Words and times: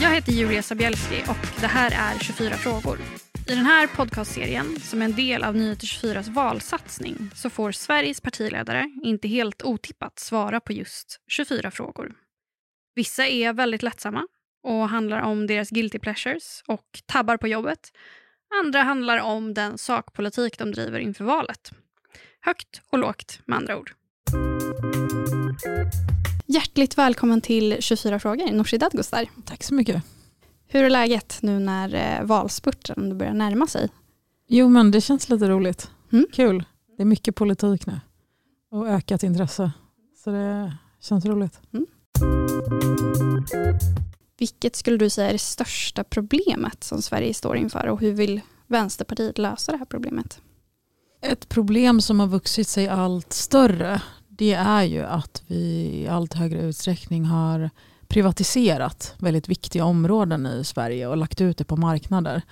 Jag 0.00 0.14
heter 0.14 0.32
Julia 0.32 0.62
Sabielski 0.62 1.22
och 1.28 1.60
det 1.60 1.66
här 1.66 2.14
är 2.14 2.18
24 2.18 2.50
frågor. 2.50 2.98
I 3.48 3.54
den 3.54 3.64
här 3.64 3.86
podcastserien, 3.86 4.80
som 4.80 5.02
är 5.02 5.04
en 5.04 5.14
del 5.14 5.44
av 5.44 5.56
Nyheter 5.56 5.86
24s 5.86 6.32
valsatsning, 6.32 7.30
så 7.34 7.50
får 7.50 7.72
Sveriges 7.72 8.20
partiledare, 8.20 8.90
inte 9.02 9.28
helt 9.28 9.62
otippat, 9.62 10.18
svara 10.18 10.60
på 10.60 10.72
just 10.72 11.20
24 11.28 11.70
frågor. 11.70 12.12
Vissa 12.94 13.26
är 13.26 13.52
väldigt 13.52 13.82
lättsamma 13.82 14.26
och 14.62 14.88
handlar 14.88 15.20
om 15.20 15.46
deras 15.46 15.70
guilty 15.70 15.98
pleasures 15.98 16.62
och 16.66 17.00
tabbar 17.06 17.36
på 17.36 17.48
jobbet. 17.48 17.92
Andra 18.64 18.82
handlar 18.82 19.18
om 19.18 19.54
den 19.54 19.78
sakpolitik 19.78 20.58
de 20.58 20.72
driver 20.72 20.98
inför 20.98 21.24
valet. 21.24 21.72
Högt 22.40 22.82
och 22.90 22.98
lågt 22.98 23.40
med 23.44 23.56
andra 23.56 23.78
ord. 23.78 23.92
Hjärtligt 26.50 26.98
välkommen 26.98 27.40
till 27.40 27.76
24 27.80 28.18
frågor, 28.18 28.52
Nooshi 28.52 28.78
Dadgostar. 28.78 29.28
Tack 29.44 29.62
så 29.62 29.74
mycket. 29.74 30.02
Hur 30.66 30.84
är 30.84 30.90
läget 30.90 31.38
nu 31.42 31.58
när 31.58 31.94
eh, 31.94 32.26
valspurten 32.26 33.18
börjar 33.18 33.32
närma 33.32 33.66
sig? 33.66 33.88
Jo 34.48 34.68
men 34.68 34.90
det 34.90 35.00
känns 35.00 35.28
lite 35.28 35.48
roligt. 35.48 35.90
Mm. 36.12 36.26
Kul. 36.32 36.64
Det 36.96 37.02
är 37.02 37.06
mycket 37.06 37.34
politik 37.34 37.86
nu 37.86 38.00
och 38.70 38.88
ökat 38.88 39.22
intresse. 39.22 39.72
Så 40.24 40.30
det 40.30 40.76
känns 41.00 41.24
roligt. 41.24 41.60
Vilket 44.38 44.76
skulle 44.76 44.96
du 44.96 45.10
säga 45.10 45.28
är 45.28 45.32
det 45.32 45.38
största 45.38 46.04
problemet 46.04 46.84
som 46.84 47.02
Sverige 47.02 47.34
står 47.34 47.56
inför 47.56 47.86
och 47.86 48.00
hur 48.00 48.12
vill 48.12 48.40
Vänsterpartiet 48.66 49.38
lösa 49.38 49.72
det 49.72 49.78
här 49.78 49.84
problemet? 49.84 50.40
Ett 51.22 51.48
problem 51.48 52.00
som 52.00 52.20
har 52.20 52.26
vuxit 52.26 52.68
sig 52.68 52.88
allt 52.88 53.32
större 53.32 54.02
det 54.38 54.52
är 54.52 54.82
ju 54.82 55.02
att 55.02 55.42
vi 55.46 55.56
i 56.02 56.08
allt 56.08 56.34
högre 56.34 56.60
utsträckning 56.60 57.24
har 57.24 57.70
privatiserat 58.06 59.14
väldigt 59.18 59.48
viktiga 59.48 59.84
områden 59.84 60.46
i 60.46 60.64
Sverige 60.64 61.06
och 61.06 61.16
lagt 61.16 61.40
ut 61.40 61.58
det 61.58 61.64
på 61.64 61.76
marknader. 61.76 62.42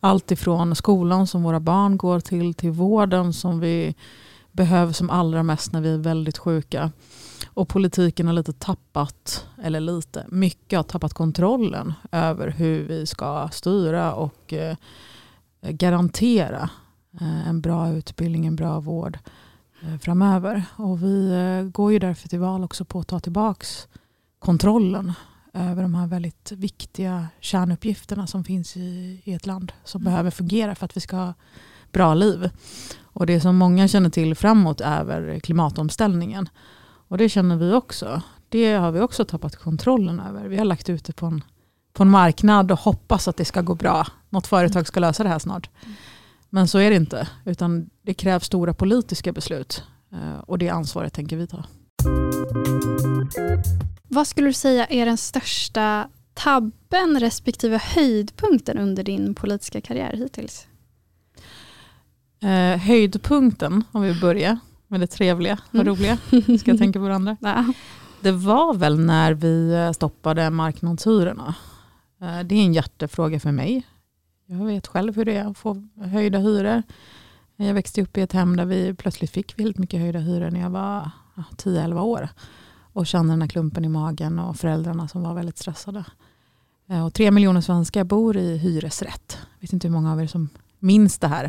Allt 0.00 0.30
ifrån 0.30 0.74
skolan 0.74 1.26
som 1.26 1.42
våra 1.42 1.60
barn 1.60 1.96
går 1.96 2.20
till 2.20 2.54
till 2.54 2.70
vården 2.70 3.32
som 3.32 3.60
vi 3.60 3.94
behöver 4.52 4.92
som 4.92 5.10
allra 5.10 5.42
mest 5.42 5.72
när 5.72 5.80
vi 5.80 5.94
är 5.94 5.98
väldigt 5.98 6.38
sjuka. 6.38 6.90
Och 7.46 7.68
politiken 7.68 8.26
har 8.26 8.34
lite 8.34 8.52
tappat, 8.52 9.46
eller 9.62 9.80
lite, 9.80 10.26
mycket 10.28 10.76
har 10.76 10.84
tappat 10.84 11.14
kontrollen 11.14 11.92
över 12.12 12.48
hur 12.48 12.84
vi 12.84 13.06
ska 13.06 13.48
styra 13.52 14.14
och 14.14 14.52
eh, 14.52 14.76
garantera 15.60 16.70
eh, 17.20 17.48
en 17.48 17.60
bra 17.60 17.90
utbildning, 17.90 18.46
en 18.46 18.56
bra 18.56 18.80
vård 18.80 19.18
eh, 19.24 19.43
framöver. 20.00 20.64
Och 20.76 21.02
vi 21.02 21.30
eh, 21.32 21.70
går 21.70 21.92
ju 21.92 21.98
därför 21.98 22.28
till 22.28 22.38
val 22.40 22.64
också 22.64 22.84
på 22.84 23.00
att 23.00 23.08
ta 23.08 23.20
tillbaks 23.20 23.88
kontrollen 24.38 25.12
över 25.52 25.82
de 25.82 25.94
här 25.94 26.06
väldigt 26.06 26.52
viktiga 26.52 27.28
kärnuppgifterna 27.40 28.26
som 28.26 28.44
finns 28.44 28.76
i, 28.76 29.20
i 29.24 29.32
ett 29.34 29.46
land 29.46 29.72
som 29.84 30.00
Mm. 30.00 30.12
behöver 30.12 30.30
fungera 30.30 30.74
för 30.74 30.84
att 30.84 30.96
vi 30.96 31.00
ska 31.00 31.16
ha 31.16 31.34
bra 31.92 32.14
liv. 32.14 32.50
Och 33.02 33.26
det 33.26 33.40
som 33.40 33.56
många 33.56 33.88
känner 33.88 34.10
till 34.10 34.34
framåt 34.34 34.80
är 34.80 35.04
väl 35.04 35.40
klimatomställningen. 35.40 36.48
Och 37.08 37.18
det 37.18 37.28
känner 37.28 37.56
vi 37.56 37.72
också. 37.72 38.22
Det 38.48 38.72
har 38.74 38.92
vi 38.92 39.00
också 39.00 39.24
tappat 39.24 39.56
kontrollen 39.56 40.20
över. 40.20 40.48
Vi 40.48 40.56
har 40.56 40.64
lagt 40.64 40.88
ut 40.88 41.04
det 41.04 41.12
på 41.12 41.26
en, 41.26 41.44
på 41.92 42.02
en 42.02 42.10
marknad 42.10 42.72
och 42.72 42.78
hoppas 42.78 43.28
att 43.28 43.36
det 43.36 43.44
ska 43.44 43.60
gå 43.60 43.74
bra. 43.74 44.06
Något 44.28 44.46
företag 44.46 44.86
ska 44.86 45.00
lösa 45.00 45.22
det 45.22 45.28
här 45.28 45.38
snart. 45.38 45.70
Men 46.54 46.68
så 46.68 46.78
är 46.78 46.90
det 46.90 46.96
inte. 46.96 47.28
Utan 47.44 47.90
det 48.02 48.14
krävs 48.14 48.44
stora 48.44 48.74
politiska 48.74 49.32
beslut. 49.32 49.82
Eh, 50.12 50.38
Och 50.38 50.58
det 50.58 50.68
ansvaret 50.68 51.12
tänker 51.12 51.36
vi 51.36 51.46
ta. 51.46 51.64
Vad 54.08 54.26
skulle 54.26 54.48
du 54.48 54.52
säga 54.52 54.86
är 54.86 55.06
den 55.06 55.16
största 55.16 56.08
tabben 56.34 57.20
respektive 57.20 57.80
höjdpunkten 57.82 58.78
under 58.78 59.04
din 59.04 59.34
politiska 59.34 59.80
karriär 59.80 60.12
hittills? 60.16 60.66
Eh, 62.42 62.78
höjdpunkten, 62.80 63.84
om 63.92 64.02
vi 64.02 64.20
börjar 64.20 64.58
med 64.88 65.00
det 65.00 65.06
trevliga 65.06 65.58
och 65.68 65.74
Mm. 65.74 65.86
roliga, 65.86 66.18
ska 66.60 66.70
jag 66.70 66.78
tänka 66.78 66.98
på 66.98 67.04
varandra. 67.04 67.36
Ja. 67.40 67.72
Det 68.20 68.32
var 68.32 68.74
väl 68.74 68.98
när 69.00 69.32
vi 69.32 69.90
stoppade 69.94 70.50
marknadshyrorna. 70.50 71.54
Eh, 72.22 72.40
Det 72.40 72.54
är 72.54 72.58
en 72.64 72.72
hjärtefråga 72.74 73.40
för 73.40 73.52
mig. 73.52 73.86
Jag 74.46 74.64
vet 74.64 74.86
själv 74.86 75.16
hur 75.16 75.24
det 75.24 75.36
är 75.36 75.44
att 75.50 75.58
få 75.58 75.82
höjda 75.96 76.38
hyror. 76.38 76.82
Jag 77.56 77.74
växte 77.74 78.02
upp 78.02 78.18
i 78.18 78.20
ett 78.20 78.32
hem 78.32 78.56
där 78.56 78.64
vi 78.64 78.94
plötsligt 78.94 79.30
fick 79.30 79.58
väldigt 79.58 79.78
mycket 79.78 80.00
höjda 80.00 80.18
hyror 80.18 80.50
när 80.50 80.60
jag 80.60 80.70
var 80.70 81.10
10-11 81.56 82.00
år. 82.00 82.28
Och 82.92 83.06
kände 83.06 83.32
den 83.32 83.42
här 83.42 83.48
klumpen 83.48 83.84
i 83.84 83.88
magen 83.88 84.38
och 84.38 84.56
föräldrarna 84.56 85.08
som 85.08 85.22
var 85.22 85.34
väldigt 85.34 85.58
stressade. 85.58 86.04
Eh, 86.86 87.06
och 87.06 87.14
tre 87.14 87.30
miljoner 87.30 87.60
svenskar 87.60 88.04
bor 88.04 88.36
i 88.36 88.56
hyresrätt. 88.56 89.38
Jag 89.54 89.60
vet 89.60 89.72
inte 89.72 89.88
hur 89.88 89.92
många 89.92 90.12
av 90.12 90.22
er 90.22 90.26
som 90.26 90.48
minns 90.78 91.18
det 91.18 91.28
här. 91.28 91.44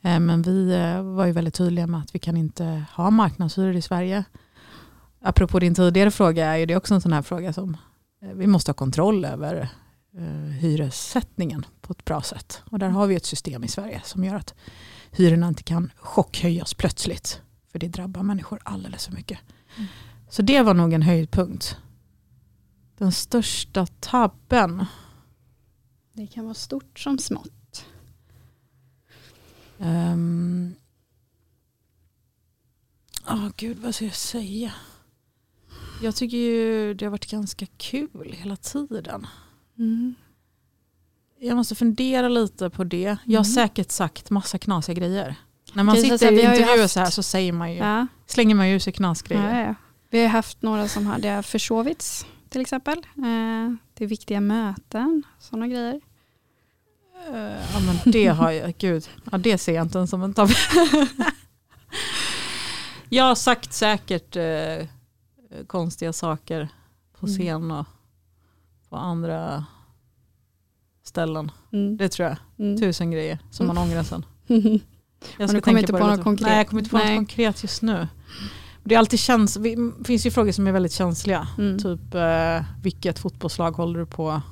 Eh, 0.00 0.20
men 0.20 0.42
vi 0.42 0.74
eh, 0.74 1.02
var 1.02 1.26
ju 1.26 1.32
väldigt 1.32 1.54
tydliga 1.54 1.86
med 1.86 2.00
att 2.00 2.14
vi 2.14 2.18
kan 2.18 2.36
inte 2.36 2.84
ha 2.92 3.10
marknadshyror 3.10 3.76
i 3.76 3.82
Sverige. 3.82 4.24
Apropå 5.20 5.58
din 5.58 5.74
tidigare 5.74 6.10
fråga 6.10 6.58
är 6.58 6.66
det 6.66 6.76
också 6.76 6.94
en 6.94 7.00
sån 7.00 7.12
här 7.12 7.22
fråga 7.22 7.52
som 7.52 7.76
vi 8.34 8.46
måste 8.46 8.70
ha 8.70 8.74
kontroll 8.74 9.24
över 9.24 9.68
hyressättningen 10.60 11.66
på 11.80 11.92
ett 11.92 12.04
bra 12.04 12.22
sätt. 12.22 12.62
Och 12.64 12.78
där 12.78 12.88
har 12.88 13.06
vi 13.06 13.14
ett 13.14 13.26
system 13.26 13.64
i 13.64 13.68
Sverige 13.68 14.00
som 14.04 14.24
gör 14.24 14.34
att 14.34 14.54
hyrorna 15.10 15.48
inte 15.48 15.62
kan 15.62 15.92
chockhöjas 15.96 16.74
plötsligt. 16.74 17.42
För 17.72 17.78
det 17.78 17.88
drabbar 17.88 18.22
människor 18.22 18.60
alldeles 18.64 19.06
för 19.06 19.12
mycket. 19.12 19.38
Mm. 19.76 19.88
Så 20.28 20.42
det 20.42 20.62
var 20.62 20.74
nog 20.74 20.92
en 20.92 21.02
höjdpunkt. 21.02 21.76
Den 22.98 23.12
största 23.12 23.86
tabben. 23.86 24.86
Det 26.12 26.26
kan 26.26 26.44
vara 26.44 26.54
stort 26.54 26.98
som 26.98 27.18
smått. 27.18 27.86
Um, 29.78 30.74
oh, 33.28 33.48
gud, 33.56 33.78
vad 33.78 33.94
ska 33.94 34.04
jag 34.04 34.14
säga? 34.14 34.72
Jag 36.02 36.16
tycker 36.16 36.36
ju 36.36 36.94
det 36.94 37.04
har 37.04 37.10
varit 37.10 37.30
ganska 37.30 37.66
kul 37.76 38.34
hela 38.38 38.56
tiden. 38.56 39.26
Mm. 39.78 40.14
Jag 41.38 41.56
måste 41.56 41.74
fundera 41.74 42.28
lite 42.28 42.70
på 42.70 42.84
det. 42.84 42.98
Jag 43.24 43.40
har 43.40 43.44
Mm. 43.44 43.44
säkert 43.44 43.90
sagt 43.90 44.30
massa 44.30 44.58
knasiga 44.58 44.94
grejer. 44.94 45.34
När 45.72 45.82
man 45.84 45.96
sitter 45.96 46.32
i 46.32 46.40
intervjuer 46.40 46.78
haft- 46.82 46.92
så 46.94 47.00
här 47.00 47.10
så 47.10 47.22
säger 47.22 47.52
man 47.52 47.72
ju, 47.72 47.78
Ja. 47.78 48.06
slänger 48.26 48.54
man 48.54 48.68
ju 48.70 48.80
sig 48.80 48.92
knasgrejer. 48.92 49.54
Ja, 49.60 49.66
ja. 49.66 49.74
Vi 50.10 50.20
har 50.22 50.28
haft 50.28 50.62
några 50.62 50.88
som 50.88 51.06
hade 51.06 51.42
försovits 51.42 52.26
till 52.48 52.60
exempel. 52.60 52.98
Eh, 52.98 53.74
Det 53.94 54.04
är 54.04 54.08
viktiga 54.08 54.40
möten, 54.40 55.22
sådana 55.38 55.68
grejer. 55.68 56.00
Eh, 57.28 57.34
Ja 57.72 57.80
men 57.86 58.12
det 58.12 58.26
har 58.26 58.50
jag, 58.50 58.74
gud, 58.78 59.08
ja, 59.32 59.38
det 59.38 59.58
ser 59.58 59.74
jag 59.74 59.84
inte 59.86 59.98
ens 59.98 60.10
som 60.10 60.22
en 60.22 60.34
tabbe. 60.34 60.54
jag 63.08 63.24
har 63.24 63.34
sagt 63.34 63.72
säkert 63.72 64.36
eh, 64.36 64.86
konstiga 65.66 66.12
saker 66.12 66.68
på 67.20 67.26
Mm. 67.26 67.38
scen 67.38 67.70
och 67.70 67.86
på 68.96 69.00
andra 69.02 69.64
ställen. 71.04 71.50
Mm. 71.72 71.96
Det 71.96 72.08
tror 72.08 72.28
jag. 72.28 72.36
Mm. 72.58 72.80
Tusen 72.80 73.10
grejer 73.10 73.38
som 73.50 73.66
man 73.66 73.78
ångrar 73.78 74.02
sen. 74.02 74.24
Jag 75.38 75.48
kommer 75.48 75.60
tänka 75.60 75.80
inte 75.80 75.92
på 75.92 75.98
på 75.98 76.04
det 76.04 76.10
något 76.10 76.16
lite. 76.16 76.22
konkret? 76.22 76.48
Nej, 76.48 76.56
jag 76.58 76.68
kommer 76.68 76.80
inte 76.82 76.90
på 76.90 76.96
Nej. 76.98 77.10
något 77.10 77.16
konkret 77.18 77.62
just 77.62 77.82
nu. 77.82 78.08
Det 78.84 78.94
är 78.94 78.98
alltid 78.98 79.18
käns 79.18 79.56
vi- 79.56 79.92
finns 80.04 80.26
ju 80.26 80.30
frågor 80.30 80.52
som 80.52 80.66
är 80.66 80.72
väldigt 80.72 80.92
känsliga. 80.92 81.48
Mm. 81.58 81.78
Typ 81.78 82.14
eh, 82.14 82.64
vilket 82.82 83.18
fotbollslag 83.18 83.72
håller 83.72 84.00
du 84.00 84.06
på? 84.06 84.42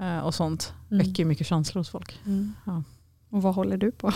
Eh, 0.00 0.18
och 0.18 0.34
sånt. 0.34 0.72
Mm. 0.90 1.06
Väcker 1.06 1.24
mycket 1.24 1.46
känslor 1.46 1.80
hos 1.80 1.88
folk. 1.90 2.20
Mm. 2.26 2.52
Ja. 2.64 2.82
Och 3.30 3.42
vad 3.42 3.54
håller 3.54 3.76
du 3.76 3.90
på? 3.92 4.12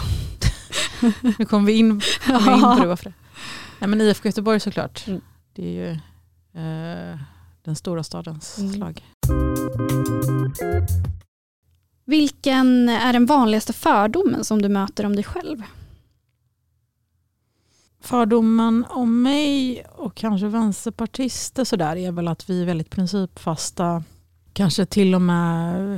Nu 1.39 1.45
kommer 1.45 1.67
vi 1.67 1.73
in, 1.73 2.01
kommer 2.27 2.41
vi 2.41 2.53
in 2.55 2.61
på 2.77 2.83
det. 2.83 2.87
Varför 2.89 3.05
det? 3.05 3.15
Nej, 3.79 3.89
men 3.91 4.01
IFK 4.01 4.29
Göteborg 4.29 4.61
såklart. 4.61 5.07
Mm. 5.07 5.21
Det 5.55 5.63
är 5.67 5.73
ju 5.73 5.91
eh, 6.63 7.19
den 7.69 7.77
stora 7.77 8.03
stadens 8.03 8.59
Mm. 8.59 8.73
slag. 8.73 9.05
Vilken 12.05 12.89
är 12.89 13.13
den 13.13 13.27
vanligaste 13.27 13.73
fördomen 13.73 14.45
som 14.45 14.63
du 14.63 14.69
möter 14.69 15.07
om 15.07 15.15
dig 15.17 15.25
själv? 15.25 15.63
Fördomen 18.01 18.85
om 18.89 19.23
mig 19.23 19.83
och 19.97 20.15
kanske 20.15 20.47
vänsterpartister 20.47 21.65
så 21.65 21.77
där 21.77 21.97
är 21.97 22.13
väl 22.13 22.29
att 22.29 22.51
vi 22.51 22.63
är 22.63 22.67
väldigt 22.67 22.91
principfasta. 22.91 24.03
Kanske 24.53 24.87
till 24.87 25.15
och 25.15 25.23
med 25.23 25.95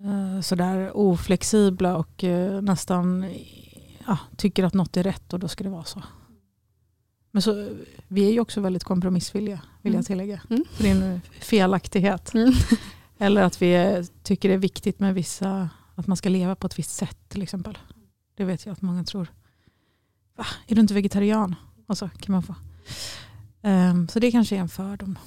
eh, 0.00 0.40
sådär 0.42 0.96
oflexibla 0.96 1.96
och 1.96 2.24
eh, 2.24 2.62
nästan 2.62 3.30
ja, 4.06 4.18
tycker 4.36 4.64
att 4.64 4.74
något 4.74 4.96
är 4.96 5.02
rätt 5.02 5.32
och 5.32 5.38
då 5.38 5.48
ska 5.48 5.64
det 5.64 5.70
vara 5.70 5.84
så. 5.84 6.02
Men 7.34 7.42
så, 7.42 7.68
vi 8.08 8.28
är 8.28 8.32
ju 8.32 8.40
också 8.40 8.60
väldigt 8.60 8.84
kompromissvilliga 8.84 9.60
vill 9.82 9.92
Mm. 9.92 9.98
jag 9.98 10.06
tillägga. 10.06 10.40
Mm. 10.50 10.64
Det 10.78 10.90
är 10.90 10.94
en 10.94 11.20
felaktighet. 11.40 12.34
Mm. 12.34 12.52
Eller 13.18 13.42
att 13.42 13.62
vi 13.62 14.04
tycker 14.22 14.48
det 14.48 14.54
är 14.54 14.58
viktigt 14.58 14.98
med 15.00 15.14
vissa, 15.14 15.68
att 15.94 16.06
man 16.06 16.16
ska 16.16 16.28
leva 16.28 16.54
på 16.56 16.66
ett 16.66 16.78
visst 16.78 16.94
sätt 16.94 17.18
till 17.28 17.42
exempel. 17.42 17.78
Det 18.36 18.44
vet 18.44 18.66
jag 18.66 18.72
att 18.72 18.82
många 18.82 19.04
tror. 19.04 19.26
Va, 20.36 20.46
är 20.66 20.74
du 20.74 20.80
inte 20.80 20.94
vegetarian? 20.94 21.54
Och 21.86 21.98
så 21.98 22.08
kan 22.08 22.32
man 22.32 22.42
få. 22.42 22.54
Ehm, 23.62 24.08
så 24.08 24.18
det 24.18 24.30
kanske 24.30 24.56
är 24.56 24.60
en 24.60 24.68
fördom. 24.68 25.18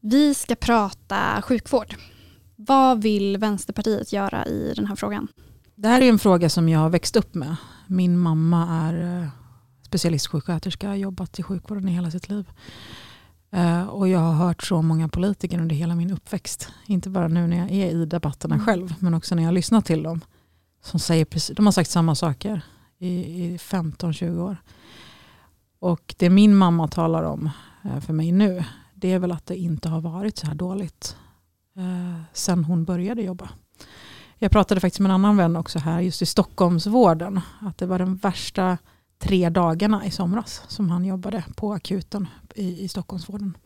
Vi 0.00 0.34
ska 0.34 0.54
prata 0.54 1.42
sjukvård. 1.42 1.94
Vad 2.56 3.02
vill 3.02 3.36
Vänsterpartiet 3.36 4.12
göra 4.12 4.46
i 4.46 4.72
den 4.76 4.86
här 4.86 4.96
frågan? 4.96 5.28
Det 5.74 5.88
här 5.88 6.00
är 6.00 6.08
en 6.08 6.18
fråga 6.18 6.48
som 6.50 6.68
jag 6.68 6.78
har 6.78 6.90
växt 6.90 7.16
upp 7.16 7.34
med. 7.34 7.56
Min 7.86 8.18
mamma 8.18 8.68
är 8.68 9.22
eh, 9.22 9.28
specialistsjuksköterska, 9.82 10.88
har 10.88 10.94
jobbat 10.94 11.38
i 11.38 11.42
sjukvården 11.42 11.88
i 11.88 11.92
hela 11.92 12.10
sitt 12.10 12.28
liv. 12.28 12.50
Eh, 13.50 13.82
Och 13.88 14.08
jag 14.08 14.18
har 14.18 14.32
hört 14.32 14.62
så 14.62 14.82
många 14.82 15.08
politiker 15.08 15.58
under 15.60 15.76
hela 15.76 15.94
min 15.94 16.10
uppväxt. 16.10 16.68
Inte 16.86 17.10
bara 17.10 17.28
nu 17.28 17.46
när 17.46 17.56
jag 17.58 17.70
är 17.70 17.90
i 17.90 18.06
debatterna 18.06 18.54
Mm. 18.54 18.66
själv, 18.66 18.94
men 18.98 19.14
också 19.14 19.34
när 19.34 19.42
jag 19.42 19.54
lyssnar 19.54 19.80
till 19.80 20.02
dem. 20.02 20.20
Som 20.82 21.00
säger 21.00 21.24
precis, 21.24 21.56
de 21.56 21.66
har 21.66 21.72
sagt 21.72 21.90
samma 21.90 22.14
saker 22.14 22.62
i, 22.98 23.08
i 23.44 23.56
15-20 23.56 24.38
år. 24.40 24.56
Och 25.78 26.14
det 26.18 26.30
min 26.30 26.56
mamma 26.56 26.88
talar 26.88 27.22
om 27.22 27.50
eh, 27.84 28.00
för 28.00 28.12
mig 28.12 28.32
nu, 28.32 28.64
det 28.94 29.12
är 29.12 29.18
väl 29.18 29.32
att 29.32 29.46
det 29.46 29.56
inte 29.56 29.88
har 29.88 30.00
varit 30.00 30.38
så 30.38 30.46
här 30.46 30.54
dåligt 30.54 31.16
eh, 31.76 32.22
sen 32.32 32.64
hon 32.64 32.84
började 32.84 33.22
jobba. 33.22 33.48
Jag 34.38 34.50
pratade 34.50 34.80
faktiskt 34.80 35.00
med 35.00 35.10
en 35.10 35.14
annan 35.14 35.36
vän 35.36 35.56
också 35.56 35.78
här 35.78 36.00
just 36.00 36.22
i 36.22 36.26
Stockholmsvården. 36.26 37.40
Att 37.60 37.78
det 37.78 37.86
var 37.86 37.98
den 37.98 38.16
värsta 38.16 38.78
tre 39.18 39.50
dagarna 39.50 40.06
i 40.06 40.10
somras 40.10 40.62
som 40.68 40.90
han 40.90 41.04
jobbade 41.04 41.44
på 41.56 41.72
akuten 41.72 42.28
i, 42.54 42.84
i 42.84 42.88
Stockholmsvården. 42.88 43.56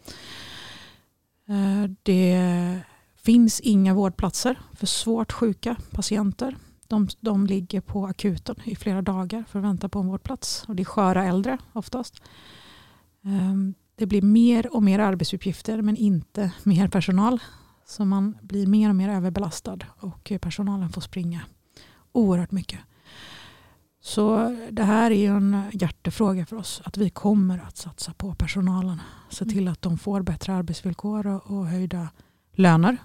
Eh, 1.49 1.91
det 2.03 2.81
finns 3.17 3.61
inga 3.61 3.94
vårdplatser 3.94 4.59
för 4.73 4.87
svårt 4.87 5.32
sjuka 5.32 5.76
patienter. 5.91 6.56
De, 6.87 7.09
de 7.21 7.47
ligger 7.47 7.81
på 7.81 8.06
akuten 8.06 8.56
i 8.64 8.76
flera 8.76 9.03
dagar 9.03 9.44
för 9.49 9.59
att 9.59 9.64
vänta 9.64 9.88
på 9.88 9.99
en 9.99 10.06
vårdplats. 10.06 10.64
Och 10.69 10.76
det 10.76 10.82
är 10.82 10.85
sköra 10.85 11.25
äldre 11.25 11.59
oftast. 11.73 12.23
Eh, 13.25 13.55
det 13.94 14.06
blir 14.06 14.23
mer 14.23 14.75
och 14.75 14.82
mer 14.82 14.99
arbetsuppgifter 14.99 15.82
men 15.82 15.97
inte 15.97 16.53
mer 16.62 16.88
personal. 16.88 17.41
Så 17.88 18.05
man 18.05 18.38
blir 18.43 18.67
mer 18.67 18.88
och 18.88 18.96
mer 18.96 19.08
överbelastad 19.08 19.79
och 20.00 20.32
personalen 20.40 20.88
får 20.88 21.00
springa 21.00 21.40
oerhört 22.12 22.50
mycket. 22.50 22.81
Så 24.00 24.56
det 24.70 24.82
här 24.82 25.11
är 25.11 25.31
en 25.31 25.62
hjärtefråga 25.73 26.46
för 26.46 26.56
oss. 26.56 26.82
Att 26.85 26.96
vi 26.96 27.11
kommer 27.11 27.58
att 27.58 27.76
satsa 27.76 28.14
på 28.14 28.35
personalen. 28.35 29.00
Se 29.31 29.44
till 29.44 29.69
att 29.69 29.82
de 29.82 29.99
får 29.99 30.23
bättre 30.23 30.55
arbetsvillkor 30.55 31.26
och, 31.26 31.67
höjda 31.67 32.08
löner. 32.52 32.96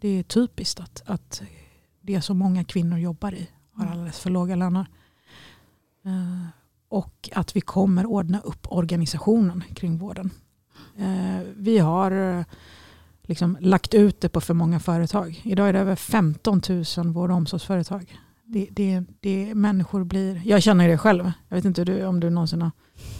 Det 0.00 0.08
är 0.08 0.22
typiskt 0.22 0.80
att, 0.80 1.02
att 1.06 1.42
det 2.00 2.20
så 2.20 2.34
många 2.34 2.64
kvinnor 2.64 2.98
jobbar 2.98 3.34
i 3.34 3.50
har 3.72 3.84
Mm. 3.84 3.92
alldeles 3.92 4.18
för 4.18 4.30
låga 4.30 4.56
löner. 4.56 4.86
Eh, 6.04 6.46
och 6.88 7.30
att 7.32 7.56
vi 7.56 7.60
kommer 7.60 8.06
ordna 8.06 8.40
upp 8.40 8.66
organisationen 8.70 9.64
kring 9.74 9.98
vården. 9.98 10.30
Eh, 10.96 11.40
vi 11.56 11.78
har 11.78 12.10
eh, 12.10 12.44
liksom 13.22 13.58
lagt 13.60 13.94
ut 13.94 14.20
det 14.20 14.28
på 14.28 14.40
för 14.40 14.54
många 14.54 14.80
företag. 14.80 15.40
Idag 15.44 15.68
är 15.68 15.72
det 15.72 15.78
över 15.78 15.96
15 15.96 16.60
000 16.96 17.12
vård 17.12 17.30
och 17.30 17.36
omsorgsföretag. 17.36 18.18
Det, 18.44 18.68
det, 18.70 19.04
det, 19.20 19.54
människor 19.54 20.04
blir, 20.04 20.42
jag 20.44 20.62
känner 20.62 20.88
det 20.88 20.98
själv, 20.98 21.32
jag 21.48 21.56
vet 21.56 21.64
inte 21.64 21.84
du, 21.84 22.06
om 22.06 22.20
du 22.20 22.30
någonsin 22.30 22.62
har 22.62 22.70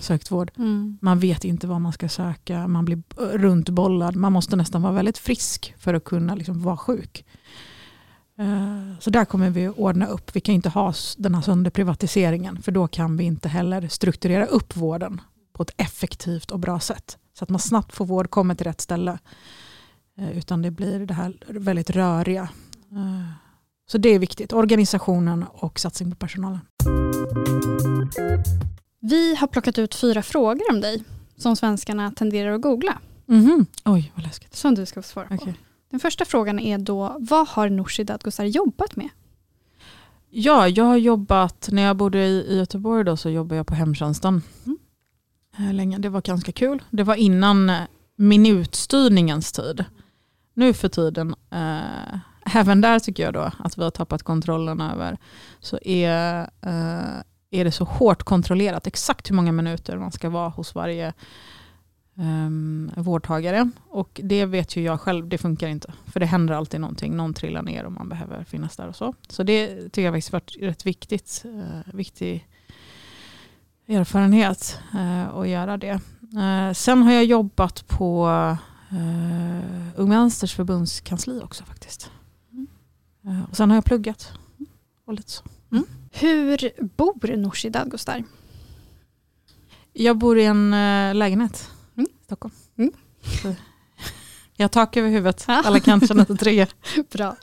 sökt 0.00 0.30
vård. 0.30 0.50
Mm. 0.58 0.98
Man 1.02 1.18
vet 1.18 1.44
inte 1.44 1.66
vad 1.66 1.80
man 1.80 1.92
ska 1.92 2.08
söka, 2.08 2.68
man 2.68 2.84
blir 2.84 3.02
runtbollad, 3.16 4.16
man 4.16 4.32
måste 4.32 4.56
nästan 4.56 4.82
vara 4.82 4.92
väldigt 4.92 5.18
frisk 5.18 5.74
för 5.78 5.94
att 5.94 6.04
kunna 6.04 6.34
liksom 6.34 6.62
vara 6.62 6.76
sjuk. 6.76 7.24
Eh, 8.38 8.98
Så 9.00 9.10
där 9.10 9.24
kommer 9.24 9.50
vi 9.50 9.66
att 9.66 9.78
ordna 9.78 10.06
upp. 10.06 10.36
Vi 10.36 10.40
kan 10.40 10.54
inte 10.54 10.68
ha 10.68 10.94
den 11.16 11.34
här 11.34 11.42
sönderprivatiseringen 11.42 12.62
för 12.62 12.72
då 12.72 12.88
kan 12.88 13.16
vi 13.16 13.24
inte 13.24 13.48
heller 13.48 13.88
strukturera 13.88 14.46
upp 14.46 14.76
vården 14.76 15.20
på 15.52 15.62
ett 15.62 15.70
effektivt 15.76 16.50
och 16.50 16.58
bra 16.58 16.80
sätt. 16.80 17.18
Så 17.38 17.44
att 17.44 17.50
man 17.50 17.60
snabbt 17.60 17.94
får 17.94 18.06
vård, 18.06 18.30
kommer 18.30 18.54
till 18.54 18.66
rätt 18.66 18.80
ställe. 18.80 19.18
Eh, 20.22 20.38
Utan 20.38 20.62
det 20.62 20.70
blir 20.70 21.06
det 21.06 21.14
här 21.14 21.34
väldigt 21.48 21.90
röriga. 21.90 22.42
Eh, 22.92 23.32
Så 23.86 23.98
det 23.98 24.08
är 24.08 24.18
viktigt. 24.18 24.52
Organisationen 24.52 25.44
och 25.52 25.78
satsning 25.80 26.10
på 26.10 26.16
personalen. 26.16 26.60
Vi 29.00 29.34
har 29.36 29.46
plockat 29.46 29.78
ut 29.78 29.94
fyra 29.94 30.22
frågor 30.22 30.62
om 30.70 30.80
dig 30.80 31.04
som 31.36 31.56
svenskarna 31.56 32.10
tenderar 32.10 32.52
att 32.54 32.60
googla. 32.62 32.98
Mhm. 33.26 33.66
Oj, 33.84 34.12
vad 34.14 34.24
läskigt. 34.24 34.56
Som 34.56 34.74
du 34.74 34.86
ska 34.86 35.02
få 35.02 35.08
svara 35.08 35.28
på. 35.38 35.52
Den 35.90 36.00
första 36.00 36.24
frågan 36.24 36.58
är 36.60 36.78
då, 36.78 37.16
vad 37.20 37.48
har 37.48 37.68
Nooshi 37.68 38.04
Dadgostar 38.04 38.44
jobbat 38.44 38.96
med? 38.96 39.08
Ja, 40.30 40.68
jag 40.68 40.84
har 40.84 40.96
jobbat, 40.96 41.68
när 41.72 41.82
jag 41.82 41.96
bodde 41.96 42.18
i, 42.26 42.56
Göteborg 42.58 43.04
då, 43.04 43.16
så 43.16 43.30
jobbade 43.30 43.56
jag 43.56 43.66
på 43.66 43.74
hemtjänsten. 43.74 44.42
Mm. 44.66 44.78
Eh, 45.58 45.74
Länge. 45.74 45.98
Det 45.98 46.08
var 46.08 46.20
ganska 46.20 46.52
kul. 46.52 46.82
Det 46.90 47.02
var 47.02 47.14
innan 47.14 47.72
minutstyrningens 48.16 49.52
tid. 49.52 49.84
Nu 50.54 50.72
för 50.72 50.88
tiden, 50.88 51.34
eh, 51.50 52.18
även 52.56 52.80
där 52.80 52.98
tycker 52.98 53.22
jag 53.22 53.34
då 53.34 53.50
att 53.58 53.78
vi 53.78 53.82
har 53.82 53.90
tappat 53.90 54.22
kontrollen 54.22 54.80
över, 54.80 55.18
så 55.60 55.78
är, 55.82 56.40
eh, 56.60 57.20
är 57.50 57.64
det 57.64 57.72
så 57.72 57.84
hårt 57.84 58.22
kontrollerat 58.22 58.86
exakt 58.86 59.30
hur 59.30 59.34
många 59.34 59.52
minuter 59.52 59.96
man 59.96 60.12
ska 60.12 60.30
vara 60.30 60.48
hos 60.48 60.74
varje 60.74 61.12
um, 62.14 62.90
vårdtagare. 62.96 63.70
Och 63.88 64.20
det 64.24 64.44
vet 64.44 64.76
ju 64.76 64.82
jag 64.82 65.00
själv, 65.00 65.28
det 65.28 65.38
funkar 65.38 65.68
inte. 65.68 65.92
För 66.06 66.20
det 66.20 66.26
händer 66.26 66.54
alltid 66.54 66.80
någonting, 66.80 67.16
någon 67.16 67.34
trillar 67.34 67.62
ner 67.62 67.84
och 67.84 67.92
man 67.92 68.08
behöver 68.08 68.44
finnas 68.44 68.76
där 68.76 68.88
och 68.88 68.96
så. 68.96 69.14
Så 69.28 69.42
det 69.42 69.76
tycker 69.76 70.02
jag 70.02 70.14
faktiskt 70.14 70.32
varit 70.32 70.56
rätt 70.60 70.86
viktigt, 70.86 71.42
uh, 71.44 71.94
viktig 71.94 72.48
erfarenhet 73.88 74.78
uh, 74.94 75.36
att 75.36 75.48
göra 75.48 75.76
det. 75.76 76.00
Uh, 76.36 76.72
sen 76.72 77.02
har 77.02 77.12
jag 77.12 77.24
jobbat 77.24 77.88
på 77.88 78.28
uh, 78.92 80.00
Ung 80.00 80.10
Vänsters 80.10 80.54
förbundskansli 80.54 81.40
också 81.42 81.64
faktiskt. 81.64 82.10
Uh, 83.26 83.42
och 83.50 83.56
sen 83.56 83.70
har 83.70 83.76
jag 83.76 83.84
pluggat. 83.84 84.32
Och 85.06 85.14
lite 85.14 85.30
så. 85.30 85.44
Hur 86.10 86.82
bor 86.96 87.36
Nooshi 87.36 87.70
Dadgostar? 87.70 88.24
Jag 89.92 90.18
bor 90.18 90.38
i 90.38 90.44
en 90.44 90.74
uh, 90.74 91.14
lägenhet 91.14 91.70
Mm. 91.96 92.06
i 92.20 92.24
Stockholm. 92.24 92.54
Mm. 92.78 92.92
Jag 94.56 94.64
har 94.64 94.68
tak 94.68 94.96
över 94.96 95.08
huvudet, 95.08 95.44
alla 95.48 95.80
kan 95.80 96.00
känna 96.06 96.24
sig 96.24 96.36
trygga. 96.38 96.66
Bra. 97.12 97.36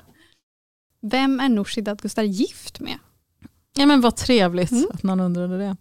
Vem 1.01 1.39
är 1.39 1.49
Nooshi 1.49 1.81
Dadgostar 1.81 2.23
gift 2.23 2.79
med? 2.79 2.99
Ja, 3.73 3.85
men 3.85 4.01
vad 4.01 4.15
trevligt 4.15 4.71
Mm. 4.71 4.85
att 4.93 5.03
någon 5.03 5.19
undrade 5.19 5.57
det. 5.57 5.75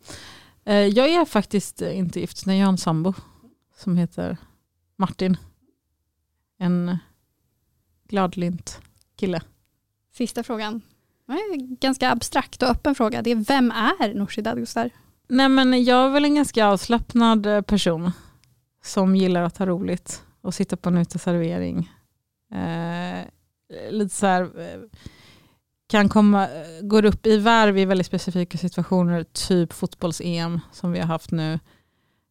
Eh, 0.73 0.87
Jag 0.87 1.09
är 1.09 1.25
faktiskt 1.25 1.83
eh, 1.83 1.99
inte 1.99 2.21
gift, 2.21 2.43
utan 2.43 2.57
jag 2.57 2.67
har 2.67 2.73
en 2.73 2.79
sambo 2.79 3.15
som 3.79 3.97
heter 3.97 4.37
Martin. 4.97 5.37
En 6.59 6.99
gladlynt 8.09 8.81
kille. 9.17 9.41
Sista 10.13 10.43
frågan. 10.43 10.83
Det 11.27 11.33
är 11.33 11.55
en 11.55 11.77
Ganska 11.81 12.11
abstrakt 12.11 12.63
och 12.63 12.69
öppen 12.69 12.95
fråga. 12.95 13.23
Det 13.23 13.31
är 13.31 13.37
vem 13.37 13.71
är 13.71 14.15
Nooshi 14.15 14.43
Dadgostar? 14.43 14.91
Nej, 15.29 15.49
men 15.49 15.85
jag 15.85 16.07
är 16.07 16.11
väl 16.11 16.25
en 16.25 16.35
ganska 16.35 16.67
avslappnad 16.67 17.47
eh, 17.47 17.61
person 17.61 18.13
som 18.85 19.17
gillar 19.17 19.43
att 19.43 19.59
ha 19.59 19.67
roligt 19.67 20.23
och 20.41 20.55
sitta 20.55 20.77
på 20.77 20.89
en 20.89 20.99
uteservering. 20.99 21.91
Eh, 22.53 23.25
lite 23.91 24.15
så 24.15 24.27
här, 24.27 24.43
eh, 24.43 24.81
kan 25.89 26.09
komma, 26.09 26.49
eh, 26.49 26.83
går 26.83 27.05
upp 27.05 27.27
i 27.27 27.39
varv 27.39 27.79
i 27.79 27.85
väldigt 27.85 28.07
specifika 28.07 28.59
situationer, 28.59 29.25
typ 29.25 29.73
fotbolls-EM 29.73 30.61
som 30.73 30.93
vi 30.93 30.99
har 30.99 31.07
haft 31.07 31.31
nu. 31.31 31.59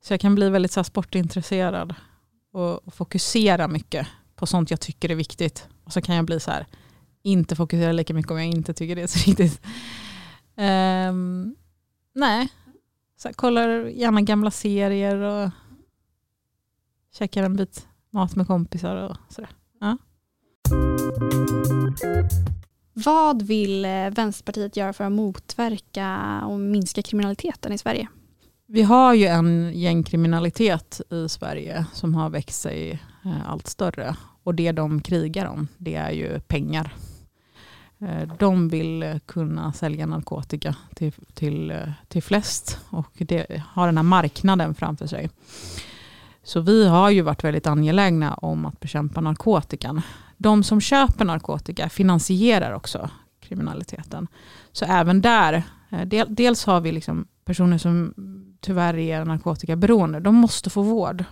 Så 0.04 0.14
jag 0.14 0.22
kan 0.22 0.36
bli 0.36 0.50
väldigt 0.50 0.72
så 0.72 0.84
sportintresserad 0.84 1.96
och, 2.52 2.94
fokusera 2.94 3.68
mycket 3.68 4.08
på 4.36 4.46
sånt 4.46 4.72
jag 4.72 4.80
tycker 4.80 5.10
är 5.10 5.16
viktigt. 5.16 5.68
Och 5.84 5.94
så 5.94 6.02
kan 6.02 6.16
jag 6.16 6.26
bli 6.26 6.40
så 6.40 6.52
här, 6.52 6.66
inte 7.24 7.56
fokusera 7.56 7.92
lika 7.92 8.14
mycket 8.14 8.32
om 8.32 8.38
jag 8.38 8.48
inte 8.48 8.74
tycker 8.74 8.96
det 8.96 9.02
är 9.02 9.08
så 9.08 9.20
viktigt. 9.26 9.62
Um, 10.56 11.56
nej, 12.14 12.50
så 13.18 13.28
här, 13.28 13.34
kollar 13.34 13.86
gärna 13.86 14.22
gamla 14.22 14.52
serier 14.52 15.18
och 15.18 15.50
käkar 17.14 17.44
en 17.44 17.56
bit 17.56 17.88
mat 18.10 18.36
med 18.36 18.48
kompisar 18.48 18.96
och 18.96 19.18
sådär. 19.30 19.50
Vad 23.06 23.42
vill 23.42 23.86
eh, 23.86 24.10
Vänsterpartiet 24.10 24.78
göra 24.78 24.94
för 24.94 25.04
att 25.04 25.12
motverka 25.12 26.42
och 26.46 26.60
minska 26.60 27.02
kriminaliteten 27.02 27.74
i 27.74 27.78
Sverige? 27.78 28.08
Vi 28.70 28.82
har 28.82 29.14
ju 29.14 29.26
en 29.26 29.72
gängkriminalitet 29.74 31.02
i 31.10 31.30
Sverige 31.30 31.86
som 31.94 32.16
har 32.16 32.30
växt 32.30 32.62
sig 32.62 33.02
eh, 33.26 33.50
allt 33.50 33.68
större. 33.68 34.16
Och 34.44 34.56
det 34.56 34.72
de 34.72 35.02
krigar 35.02 35.46
om 35.46 35.68
det 35.78 35.96
är 35.96 36.12
ju 36.12 36.40
pengar. 36.40 36.94
Eh, 38.00 38.38
de 38.40 38.70
vill 38.70 39.20
kunna 39.26 39.74
sälja 39.74 40.06
narkotika 40.06 40.76
till, 40.96 41.12
till, 41.34 41.72
eh, 41.72 41.90
till 42.08 42.24
flest 42.24 42.80
och 42.90 43.12
det, 43.14 43.64
har 43.68 43.86
den 43.86 43.98
här 43.98 44.04
marknaden 44.04 44.76
framför 44.76 45.08
sig. 45.08 45.30
Så 46.44 46.60
vi 46.60 46.88
har 46.88 47.10
ju 47.10 47.22
varit 47.22 47.44
väldigt 47.44 47.68
angelägna 47.68 48.34
om 48.34 48.66
att 48.66 48.80
bekämpa 48.80 49.22
narkotikan. 49.22 50.02
De 50.38 50.64
som 50.64 50.82
köper 50.82 51.26
narkotika 51.26 51.90
finansierar 51.90 52.74
också 52.74 53.10
kriminaliteten. 53.40 54.28
Så 54.72 54.86
även 54.86 55.22
där, 55.22 55.64
dels 56.28 56.66
har 56.66 56.82
vi 56.82 56.92
liksom 56.92 57.28
personer 57.46 57.78
som 57.78 58.14
tyvärr 58.60 58.98
är 58.98 59.26
narkotikaberoende, 59.26 60.20
de 60.20 60.36
måste 60.36 60.70
få 60.70 60.82
vård 60.82 61.24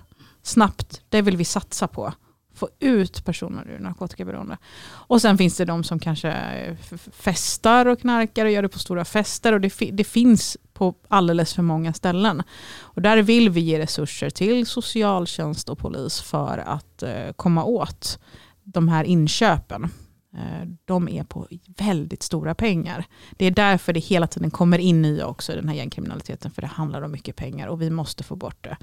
snabbt. 0.41 1.01
Det 1.09 1.21
vill 1.21 1.37
vi 1.37 1.45
satsa 1.45 1.87
på. 1.87 2.13
Få 2.53 2.69
ut 2.79 3.25
personer 3.25 3.67
ur 3.69 3.79
narkotikaberoende. 3.79 4.57
Och 4.85 5.21
sen 5.21 5.37
finns 5.37 5.57
det 5.57 5.65
de 5.65 5.83
som 5.83 5.99
kanske 5.99 6.31
eh, 6.31 6.97
festar 7.11 7.85
och 7.85 7.99
knarkar 7.99 8.45
och 8.45 8.51
gör 8.51 8.61
det 8.61 8.69
på 8.69 8.79
stora 8.79 9.05
fester. 9.05 9.53
Och 9.53 9.61
det, 9.61 9.73
det 9.93 10.03
finns 10.03 10.57
på 10.73 10.95
alldeles 11.07 11.53
för 11.53 11.61
många 11.61 11.93
ställen. 11.93 12.43
Och 12.79 13.01
där 13.01 13.17
vill 13.17 13.49
vi 13.49 13.61
ge 13.61 13.79
resurser 13.79 14.29
till 14.29 14.65
socialtjänst 14.65 15.69
och 15.69 15.79
polis 15.79 16.21
för 16.21 16.57
att 16.57 17.03
eh, 17.03 17.31
komma 17.35 17.63
åt 17.63 18.19
de 18.63 18.87
här 18.87 19.03
inköpen. 19.03 19.89
Eh, 20.37 20.67
de 20.85 21.09
är 21.09 21.23
på 21.23 21.47
väldigt 21.77 22.23
stora 22.23 22.55
pengar. 22.55 23.05
Det 23.31 23.45
är 23.45 23.51
därför 23.51 23.93
det 23.93 23.99
hela 23.99 24.27
tiden 24.27 24.51
kommer 24.51 24.79
in 24.79 25.01
nya 25.01 25.27
också 25.27 25.53
i 25.53 25.55
den 25.55 25.67
här 25.67 25.75
gängkriminaliteten. 25.75 26.51
För 26.51 26.61
det 26.61 26.67
handlar 26.67 27.01
om 27.01 27.11
mycket 27.11 27.35
pengar 27.35 27.67
och 27.67 27.81
vi 27.81 27.89
måste 27.89 28.23
få 28.23 28.35
bort 28.35 28.63
det. 28.63 28.77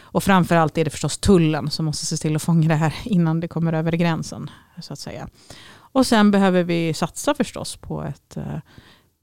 Och 0.00 0.24
framförallt 0.24 0.78
är 0.78 0.84
det 0.84 0.90
förstås 0.90 1.18
tullen 1.18 1.70
som 1.70 1.84
måste 1.84 2.06
se 2.06 2.16
till 2.16 2.36
att 2.36 2.42
fånga 2.42 2.68
det 2.68 2.74
här 2.74 2.94
innan 3.04 3.40
det 3.40 3.48
kommer 3.48 3.72
över 3.72 3.92
gränsen. 3.92 4.50
så 4.80 4.92
att 4.92 4.98
säga. 4.98 5.28
Och 5.92 6.06
sen 6.06 6.30
behöver 6.30 6.62
vi 6.62 6.94
satsa 6.94 7.34
förstås 7.34 7.76
på 7.76 8.02
ett 8.02 8.36
eh, 8.36 8.58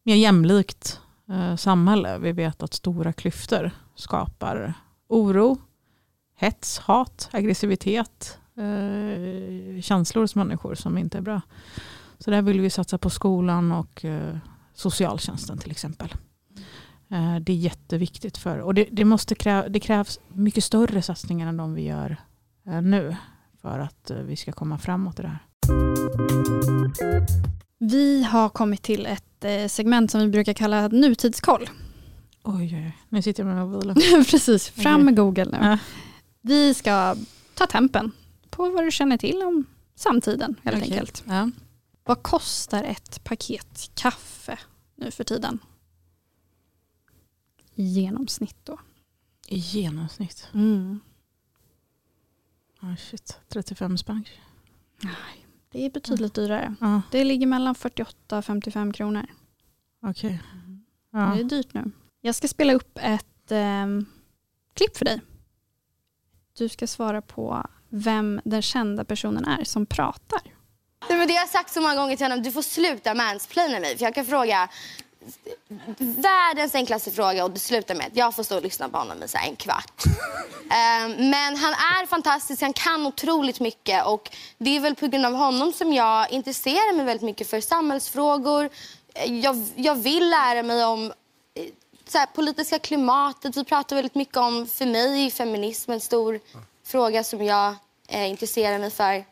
mer 0.04 0.16
jämlikt 0.16 1.00
eh, 1.30 1.56
samhälle. 1.56 2.18
Vi 2.18 2.32
vet 2.32 2.64
att 2.64 2.74
stora 2.74 3.14
klyftor 3.14 3.72
skapar 3.96 4.74
oro, 5.08 5.58
hets, 6.36 6.80
hat, 6.80 7.30
aggressivitet, 7.32 8.40
eh, 8.58 9.82
känslor 9.82 10.24
hos 10.24 10.36
människor 10.36 10.76
som 10.76 10.98
inte 10.98 11.18
är 11.18 11.22
bra. 11.22 11.42
Så 12.20 12.32
där 12.32 12.42
vill 12.42 12.62
vi 12.62 12.70
satsa 12.70 12.98
på 12.98 13.10
skolan 13.10 13.72
och 13.72 14.06
eh, 14.06 14.38
socialtjänsten 14.74 15.58
till 15.58 15.72
exempel. 15.72 16.14
Eh, 17.12 17.36
det 17.36 17.52
är 17.52 17.58
jätteviktigt 17.58 18.38
för, 18.38 18.60
och 18.60 18.74
det, 18.74 18.88
det, 18.92 19.06
måste 19.06 19.36
kräv, 19.36 19.72
det 19.72 19.80
krävs 19.80 20.20
mycket 20.28 20.64
större 20.64 21.02
satsningar 21.02 21.48
än 21.48 21.58
de 21.58 21.74
vi 21.74 21.82
gör 21.82 22.18
nu 22.82 23.16
för 23.62 23.80
att 23.80 24.12
vi 24.26 24.36
ska 24.36 24.52
komma 24.52 24.78
framåt 24.78 25.20
i 25.20 25.22
det 25.22 25.28
här. 25.28 25.40
Vi 27.80 28.24
har 28.24 28.50
kommit 28.50 28.82
till 28.82 29.06
ett 29.06 29.72
segment 29.72 30.12
som 30.12 30.22
vi 30.22 30.28
brukar 30.28 30.54
kalla 30.54 30.88
nutidskoll. 30.88 31.70
Oj, 32.44 32.76
oj, 32.76 32.98
nu 33.10 33.22
sitter 33.22 33.44
jag 33.44 33.56
med 33.56 33.68
mobilen. 33.68 33.96
Precis, 34.32 34.70
fram 34.70 35.06
med 35.06 35.16
Google 35.16 35.46
nu. 35.46 35.58
Ja. 35.62 35.78
Vi 36.42 36.74
ska 36.74 37.16
ta 37.54 37.66
tempen 37.66 38.12
på 38.58 38.70
vad 38.70 38.84
du 38.84 38.92
känner 38.92 39.18
till 39.18 39.42
om 39.42 39.66
samtiden 39.96 40.56
helt 40.64 40.78
okay. 40.78 40.92
enkelt. 40.92 41.24
Ja. 41.28 41.52
Vad 42.04 42.24
kostar 42.24 42.84
ett 42.84 43.24
paket 43.24 43.92
kaffe 43.94 44.60
nu 44.96 45.12
för 45.12 45.24
tiden? 45.24 45.60
I 47.76 47.84
genomsnitt 47.84 48.58
då. 48.64 48.80
I 49.48 49.58
genomsnitt? 49.58 50.50
Mm. 50.54 51.00
Oh 52.82 52.96
shit, 52.96 53.40
35 53.48 53.98
spänn? 53.98 54.26
Nej, 55.04 55.48
det 55.72 55.86
är 55.86 55.90
betydligt 55.90 56.38
mm. 56.38 56.48
dyrare. 56.48 56.76
Mm. 56.82 57.02
Det 57.12 57.24
ligger 57.24 57.48
mellan 57.48 57.76
48 57.76 58.38
och 58.38 58.46
55 58.46 58.94
kronor. 58.94 59.26
Okej. 60.02 60.12
Okay. 60.12 60.38
Ja. 61.12 61.20
Det 61.36 61.40
är 61.40 61.44
dyrt 61.44 61.74
nu. 61.74 61.92
Jag 62.22 62.36
ska 62.36 62.48
spela 62.48 62.74
upp 62.74 62.98
ett 63.02 63.52
eh, 63.52 63.88
klipp 64.74 64.98
för 64.98 65.06
dig. 65.06 65.22
Du 66.58 66.70
ska 66.70 66.88
svara 66.88 67.22
på 67.22 67.68
vem 67.90 68.42
den 68.44 68.62
kända 68.62 69.06
personen 69.06 69.46
är 69.46 69.64
som 69.64 69.86
pratar. 69.86 70.42
Nej, 71.10 71.18
men 71.18 71.28
det 71.28 71.34
har 71.34 71.42
jag 71.42 71.50
sagt 71.50 71.74
så 71.74 71.82
många 71.82 71.96
gånger 71.96 72.16
till 72.16 72.26
honom. 72.26 72.44
Du 72.44 72.52
får 72.52 72.62
sluta 72.62 73.14
mansplaina 73.14 73.80
mig. 73.80 73.98
För 73.98 74.04
jag 74.04 74.16
kan 74.16 74.26
fråga 74.26 74.70
världens 75.98 76.76
enklaste 76.76 77.12
fråga 77.12 77.44
och 77.44 77.52
det 77.52 77.60
slutar 77.60 77.96
med 77.96 78.08
att 78.08 78.16
jag 78.16 78.36
får 78.36 78.44
stå 78.44 78.56
och 78.56 78.64
lyssna 78.64 78.90
på 78.90 78.98
honom 78.98 79.24
i 79.24 79.28
så 79.28 79.38
en 79.48 79.56
kvart. 79.56 80.06
um, 80.06 81.30
men 81.30 81.56
han 81.56 81.74
är 81.74 82.06
fantastisk, 82.06 82.62
han 82.62 82.74
kan 82.74 83.06
otroligt 83.06 83.60
mycket 83.60 84.06
och 84.06 84.30
det 84.58 84.76
är 84.76 84.80
väl 84.80 84.96
på 84.96 85.08
grund 85.08 85.26
av 85.26 85.34
honom 85.34 85.74
som 85.74 85.94
jag 85.94 86.32
intresserar 86.32 86.96
mig 86.96 87.06
väldigt 87.06 87.26
mycket 87.26 87.50
för 87.50 87.62
samhällsfrågor. 87.62 88.70
Jag, 89.26 89.64
jag 89.76 89.96
vill 89.96 90.30
lära 90.30 90.64
mig 90.64 90.86
om 90.86 91.06
eh, 91.06 91.12
så 92.08 92.18
här, 92.18 92.26
politiska 92.26 92.80
klimatet. 92.80 93.58
Vi 93.58 93.64
pratar 93.64 93.96
väldigt 93.96 94.16
mycket 94.16 94.38
om, 94.38 94.68
för 94.68 94.86
mig 94.86 95.26
är 95.26 95.30
feminism 95.30 95.92
en 95.92 96.02
stor 96.02 96.40
fråga 96.88 97.24
som 97.24 97.44
jag 97.44 97.76
eh, 98.08 98.30
intresserar 98.30 98.80
mig 98.80 98.92
för. 98.92 99.26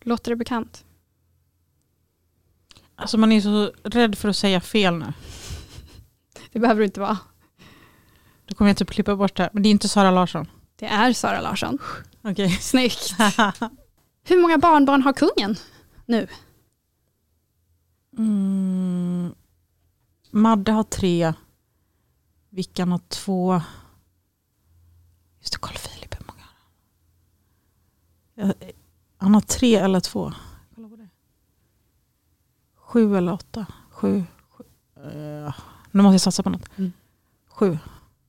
Låter 0.00 0.30
det 0.30 0.36
bekant? 0.36 0.84
Alltså 2.96 3.18
man 3.18 3.32
är 3.32 3.40
så 3.40 3.72
rädd 3.84 4.18
för 4.18 4.28
att 4.28 4.36
säga 4.36 4.60
fel 4.60 4.94
nu. 4.94 5.12
Det 6.52 6.58
behöver 6.58 6.78
du 6.78 6.84
inte 6.84 7.00
vara. 7.00 7.18
Då 8.46 8.54
kommer 8.54 8.70
jag 8.70 8.76
typ 8.76 8.90
klippa 8.90 9.16
bort 9.16 9.36
det 9.36 9.42
här. 9.42 9.50
Men 9.52 9.62
det 9.62 9.68
är 9.68 9.70
inte 9.70 9.88
Sara 9.88 10.10
Larsson. 10.10 10.50
Det 10.76 10.86
är 10.86 11.12
Sara 11.12 11.40
Larsson. 11.40 11.78
Okej. 12.22 12.32
Okay. 12.32 12.48
Snyggt. 12.60 13.14
Hur 14.24 14.42
många 14.42 14.58
barnbarn 14.58 15.02
har 15.02 15.12
kungen 15.12 15.56
nu? 16.06 16.28
Mm. 18.18 19.34
Madde 20.30 20.72
har 20.72 20.84
tre. 20.84 21.32
Vickan 22.50 22.92
har 22.92 23.00
två. 23.08 23.62
Just 25.40 25.52
det, 25.52 25.58
Carl 25.58 25.76
Philip 25.76 26.07
Han 29.18 29.34
har 29.34 29.40
tre 29.40 29.74
eller 29.74 30.00
två. 30.00 30.32
Kolla 30.74 30.88
på 30.88 30.96
det. 30.96 31.08
Sju 32.76 33.16
eller 33.16 33.32
åtta. 33.32 33.66
Sju. 33.90 34.24
sju. 34.50 34.64
Uh. 35.04 35.52
Nu 35.90 36.02
måste 36.02 36.14
jag 36.14 36.20
satsa 36.20 36.42
på 36.42 36.50
något. 36.50 36.78
Mm. 36.78 36.92
Sju. 37.48 37.78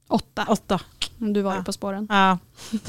Åtta. 0.07 0.45
Åtta. 0.49 0.79
Du 1.17 1.41
var 1.41 1.55
ju 1.55 1.63
på 1.63 1.73
spåren. 1.73 2.07
Ja. 2.09 2.37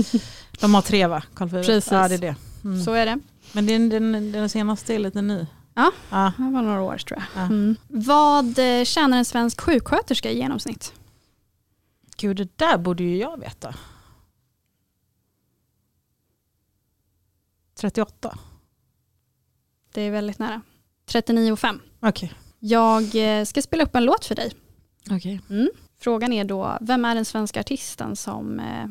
De 0.61 0.75
har 0.75 0.83
tre 0.83 1.07
va? 1.07 1.23
Carl 1.35 1.51
Precis. 1.51 1.93
Ja, 1.93 2.09
det 2.09 2.15
är 2.15 2.19
det. 2.19 2.37
Mm. 2.65 2.85
Så 2.85 2.93
är 2.93 3.07
det. 3.07 3.19
Men 3.53 3.67
den, 3.67 3.89
den, 3.89 4.33
den 4.33 4.49
senaste 4.49 4.95
är 4.95 4.99
lite 4.99 5.23
ny. 5.23 5.47
Ja, 5.75 5.91
ja. 6.11 6.33
det 6.37 6.43
var 6.43 6.63
några 6.63 6.83
år 6.83 6.99
tror 6.99 7.19
jag. 7.19 7.43
Ja. 7.43 7.47
Mm. 7.47 7.77
Vad 7.89 8.59
eh, 8.59 8.85
tjänar 8.85 9.19
en 9.19 9.25
svensk 9.25 9.61
sjuksköterska 9.61 10.31
i 10.31 10.37
genomsnitt? 10.39 10.93
Gud, 12.17 12.37
det 12.37 12.59
där 12.59 12.79
borde 12.79 13.03
ju 13.03 13.17
jag 13.17 13.41
veta. 13.41 13.75
38. 17.81 18.39
Det 19.93 20.03
är 20.03 20.11
väldigt 20.11 20.39
nära. 20.39 20.63
39,5. 21.07 21.81
Okej. 22.01 22.09
Okay. 22.09 22.29
Jag 22.59 23.39
eh, 23.41 23.45
ska 23.45 23.63
spela 23.63 23.85
upp 23.85 23.95
en 23.95 24.05
låt 24.05 24.25
för 24.25 24.35
dig. 24.35 24.53
Okay. 25.11 25.39
Mm. 25.51 25.71
Frågan 26.01 26.33
är 26.33 26.45
då, 26.45 26.79
vem 26.81 27.05
är 27.05 27.15
den 27.15 27.25
svenska 27.25 27.61
artisten 27.61 28.17
som 28.17 28.61
eh, 28.61 28.87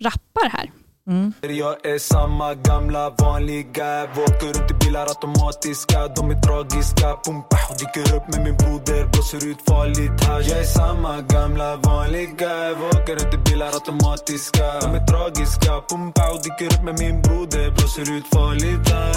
rappar 0.00 0.48
här? 0.50 0.72
Mm. 1.10 1.32
Jag 1.40 1.86
är 1.86 1.98
samma 1.98 2.54
gamla 2.54 3.10
vanliga. 3.10 4.04
Åker 4.04 4.46
runt 4.46 4.70
i 4.70 4.74
bilar 4.84 5.06
automatiska. 5.06 6.08
De 6.08 6.30
är 6.30 6.40
tragiska. 6.40 7.16
Pumpa 7.24 7.58
och 7.70 7.76
dyker 7.80 8.16
upp 8.16 8.26
med 8.32 8.40
min 8.44 8.56
broder 8.56 9.06
Blåser 9.12 9.46
ut 9.50 9.60
farligt 9.68 10.24
här. 10.24 10.40
Jag 10.48 10.58
är 10.58 10.64
samma 10.64 11.20
gamla 11.20 11.76
vanliga. 11.76 12.72
Åker 12.72 13.16
runt 13.16 13.34
i 13.34 13.38
bilar 13.50 13.72
automatiska. 13.72 14.80
De 14.80 14.94
är 14.94 15.06
tragiska. 15.06 15.72
Pumpa 15.88 16.24
och 16.32 16.40
dyker 16.44 16.78
upp 16.78 16.84
med 16.84 16.96
min 16.98 17.22
broder 17.22 17.70
Blåser 17.70 18.16
ut 18.16 18.26
farligt 18.34 18.88
här. 18.90 19.14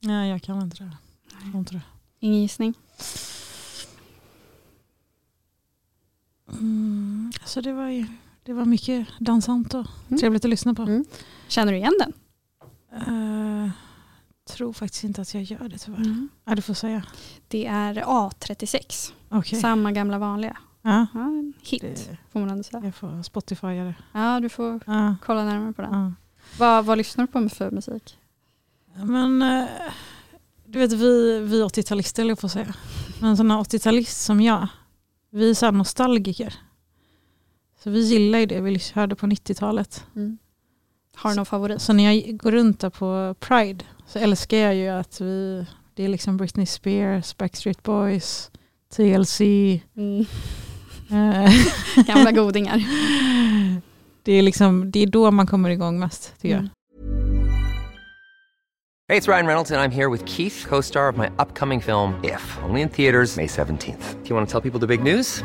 Nej, 0.00 0.30
jag 0.30 0.42
kan 0.42 0.62
inte 0.62 0.84
det. 0.84 0.96
Jag 1.44 1.60
inte 1.60 1.74
det. 1.74 1.82
Ingen 2.20 2.40
gissning? 2.40 2.74
Mm, 6.52 7.32
alltså 7.40 7.60
det, 7.60 7.72
var 7.72 7.88
det 8.42 8.52
var 8.52 8.64
mycket 8.64 9.08
dansant 9.18 9.74
och 9.74 9.86
mm. 10.08 10.20
trevligt 10.20 10.44
att 10.44 10.50
lyssna 10.50 10.74
på. 10.74 10.82
Mm. 10.82 11.04
Känner 11.48 11.72
du 11.72 11.78
igen 11.78 11.94
den? 11.98 12.12
Uh, 13.14 13.70
tror 14.48 14.72
faktiskt 14.72 15.04
inte 15.04 15.22
att 15.22 15.34
jag 15.34 15.42
gör 15.42 15.68
det 15.68 15.78
tyvärr. 15.78 15.98
Mm. 15.98 16.28
Ja, 16.44 16.54
du 16.54 16.62
får 16.62 16.74
säga. 16.74 17.02
Det 17.48 17.66
är 17.66 17.94
A36. 17.94 19.12
Okay. 19.30 19.60
Samma 19.60 19.92
gamla 19.92 20.18
vanliga. 20.18 20.56
Ja. 20.82 21.06
ja 21.14 21.20
en 21.20 21.52
hit 21.62 21.82
det, 21.82 22.16
får 22.32 22.40
man 22.40 22.50
ändå 22.50 22.62
säga. 22.62 22.84
Jag 22.84 22.94
får 22.94 23.22
Spotify 23.22 23.66
det. 23.66 23.94
Ja, 24.12 24.40
du 24.40 24.48
får 24.48 24.80
ja. 24.86 25.16
kolla 25.24 25.44
närmare 25.44 25.72
på 25.72 25.82
den. 25.82 25.92
Ja. 25.92 26.12
Vad, 26.58 26.84
vad 26.84 26.98
lyssnar 26.98 27.26
du 27.26 27.32
på 27.32 27.48
för 27.48 27.70
musik? 27.70 28.18
Men... 28.94 29.42
Uh, 29.42 29.68
Du 30.72 30.78
vet 30.78 30.92
vi, 30.92 31.38
vi 31.38 31.62
80-talister, 31.62 32.20
eller 32.20 32.34
på 32.34 32.46
att 32.46 32.52
säga. 32.52 32.74
Men 33.20 33.36
sådana 33.36 33.60
80-talist 33.60 34.24
som 34.24 34.40
jag, 34.40 34.68
vi 35.30 35.50
är 35.50 35.54
så 35.54 35.70
nostalgiker. 35.70 36.54
Så 37.82 37.90
vi 37.90 38.00
gillar 38.00 38.38
ju 38.38 38.46
det 38.46 38.60
vi 38.60 38.80
hörde 38.94 39.14
på 39.14 39.26
90-talet. 39.26 40.04
Mm. 40.16 40.38
Har 41.14 41.30
du 41.30 41.36
någon 41.36 41.46
favorit? 41.46 41.82
Så 41.82 41.92
när 41.92 42.12
jag 42.12 42.36
går 42.36 42.50
runt 42.50 42.80
där 42.80 42.90
på 42.90 43.34
Pride 43.40 43.84
så 44.06 44.18
älskar 44.18 44.56
jag 44.56 44.74
ju 44.74 44.88
att 44.88 45.20
vi, 45.20 45.66
det 45.94 46.04
är 46.04 46.08
liksom 46.08 46.36
Britney 46.36 46.66
Spears, 46.66 47.36
Backstreet 47.36 47.82
Boys, 47.82 48.50
TLC. 48.96 49.40
Mm. 49.96 50.26
eh, 51.10 51.52
Gamla 52.06 52.32
godingar. 52.32 52.76
det, 54.22 54.32
är 54.32 54.42
liksom, 54.42 54.90
det 54.90 55.02
är 55.02 55.06
då 55.06 55.30
man 55.30 55.46
kommer 55.46 55.70
igång 55.70 55.98
mest 55.98 56.40
tycker 56.40 56.54
jag. 56.54 56.58
Mm. 56.58 56.70
Hey, 59.08 59.20
it's 59.20 59.28
Ryan 59.28 59.46
Reynolds, 59.46 59.70
and 59.70 59.80
I'm 59.80 59.94
here 59.94 60.08
with 60.10 60.24
Keith, 60.24 60.68
co 60.68 60.82
star 60.82 61.08
of 61.08 61.16
my 61.16 61.26
upcoming 61.38 61.80
film, 61.80 62.14
If, 62.24 62.58
only 62.64 62.80
in 62.80 62.88
theaters, 62.88 63.36
May 63.36 63.46
17th. 63.46 64.22
Do 64.22 64.28
you 64.28 64.36
want 64.36 64.48
to 64.48 64.52
tell 64.52 64.70
people 64.70 64.80
the 64.80 64.96
big 64.96 65.02
news? 65.02 65.44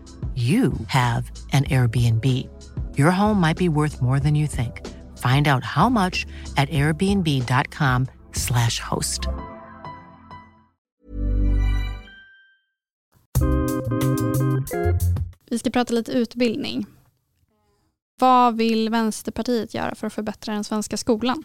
you 0.35 0.73
have 0.87 1.31
an 1.53 1.63
Airbnb. 1.63 2.25
Your 2.97 3.11
home 3.11 3.41
might 3.41 3.57
be 3.57 3.69
worth 3.69 4.01
more 4.01 4.19
than 4.19 4.35
you 4.35 4.47
think. 4.47 4.87
Find 5.17 5.47
out 5.47 5.63
how 5.63 5.89
much 5.89 6.27
at 6.57 6.69
airbnb.com/slash 6.69 8.79
host. 8.79 9.19
Vi 15.49 15.59
ska 15.59 15.69
prata 15.69 15.93
lite 15.93 16.11
utbildning. 16.11 16.85
Vad 18.19 18.57
vill 18.57 18.89
Vänsterpartiet 18.89 19.73
göra 19.73 19.95
för 19.95 20.07
att 20.07 20.13
förbättra 20.13 20.53
den 20.53 20.63
svenska 20.63 20.97
skolan? 20.97 21.43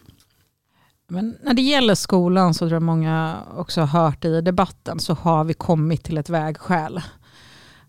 Men 1.07 1.37
när 1.43 1.53
det 1.53 1.61
gäller 1.61 1.95
skolan 1.95 2.53
så 2.53 2.59
tror 2.59 2.73
jag 2.73 2.81
många 2.81 3.43
också 3.57 3.81
har 3.81 4.01
hört 4.01 4.25
i 4.25 4.41
debatten 4.41 4.99
så 4.99 5.13
har 5.13 5.43
vi 5.43 5.53
kommit 5.53 6.03
till 6.03 6.17
ett 6.17 6.29
vägskäl. 6.29 7.01